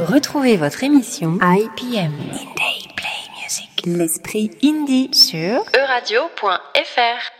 Retrouvez 0.00 0.56
votre 0.56 0.84
émission 0.84 1.40
IPM. 1.42 2.12
Indie 2.12 2.88
Play 2.94 3.42
Music. 3.42 3.82
L'esprit 3.84 4.50
indie 4.62 5.10
sur 5.12 5.64
euradio.fr. 5.76 7.37